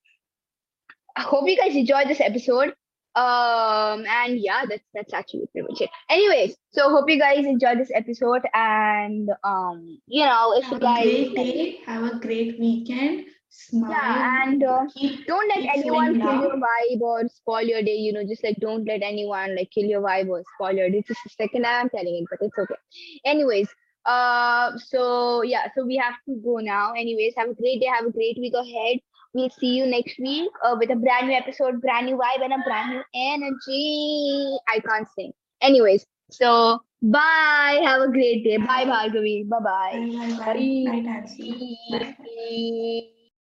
I 1.16 1.22
hope 1.22 1.48
you 1.50 1.58
guys 1.58 1.76
enjoyed 1.76 2.08
this 2.08 2.22
episode. 2.22 2.74
Um, 3.16 4.06
and 4.06 4.38
yeah, 4.40 4.66
that's 4.68 4.84
that's 4.94 5.14
actually 5.14 5.48
pretty 5.54 5.68
much 5.70 5.80
it. 5.80 5.90
Anyways, 6.10 6.58
so 6.74 6.90
hope 6.90 7.10
you 7.10 7.18
guys 7.18 7.46
enjoyed 7.46 7.80
this 7.80 7.92
episode, 7.96 8.42
and 8.54 9.30
um, 9.44 10.00
you 10.08 10.26
know, 10.26 10.54
if 10.58 10.66
you 10.70 10.80
Have 10.80 11.00
a 11.00 11.04
great 11.04 11.36
day. 11.36 11.80
Have 11.86 12.04
a 12.04 12.20
great 12.20 12.60
weekend. 12.60 13.26
Smile. 13.58 13.90
yeah, 13.92 14.44
and 14.44 14.62
uh, 14.66 14.82
keep 14.94 15.26
don't 15.28 15.48
let 15.48 15.78
anyone 15.78 16.20
kill 16.20 16.42
your 16.42 16.58
vibe 16.58 17.00
or 17.00 17.28
spoil 17.30 17.62
your 17.62 17.82
day. 17.82 17.96
You 17.96 18.12
know, 18.12 18.26
just 18.28 18.44
like 18.44 18.58
don't 18.60 18.84
let 18.86 19.02
anyone 19.02 19.56
like 19.56 19.72
kill 19.72 19.86
your 19.86 20.02
vibe 20.02 20.28
or 20.28 20.44
spoil 20.56 20.74
your 20.76 20.90
day. 20.90 21.00
This 21.08 21.12
is 21.18 21.24
the 21.24 21.30
second 21.44 21.64
time 21.64 21.84
I'm 21.86 21.90
telling 21.90 22.18
it, 22.18 22.26
but 22.30 22.46
it's 22.46 22.58
okay. 22.60 22.76
Anyways, 23.24 23.70
uh, 24.06 24.78
so 24.78 25.42
yeah, 25.44 25.68
so 25.76 25.86
we 25.86 25.96
have 25.98 26.16
to 26.28 26.36
go 26.44 26.58
now. 26.58 26.94
Anyways, 26.94 27.34
have 27.38 27.50
a 27.50 27.54
great 27.54 27.80
day. 27.82 27.88
Have 27.88 28.06
a 28.06 28.12
great 28.12 28.38
week 28.40 28.54
ahead. 28.54 29.00
We'll 29.34 29.50
see 29.50 29.76
you 29.76 29.86
next 29.86 30.18
week 30.20 30.50
uh, 30.64 30.76
with 30.80 30.90
a 30.92 30.96
brand 30.96 31.28
new 31.28 31.34
episode, 31.36 31.82
brand 31.82 32.06
new 32.06 32.18
vibe, 32.18 32.44
and 32.44 32.54
a 32.54 32.58
brand 32.66 32.92
new 32.92 33.04
energy. 33.14 34.58
I 34.68 34.80
can't 34.80 35.08
sing. 35.18 35.34
Anyways, 35.62 36.06
so 36.32 36.80
bye. 37.02 37.82
Have 37.84 38.02
a 38.02 38.08
great 38.12 38.44
day. 38.44 38.58
Bye, 38.58 38.86
Bharghavi. 38.86 39.48
Bye 39.50 39.60
Bye, 39.92 40.08
bye, 40.18 40.38
bye. 40.38 40.46
bye. 40.46 40.82
Bye, 40.86 41.02
Tansi. 41.08 41.76
Bye. 41.92 42.16
Bye. 42.20 43.15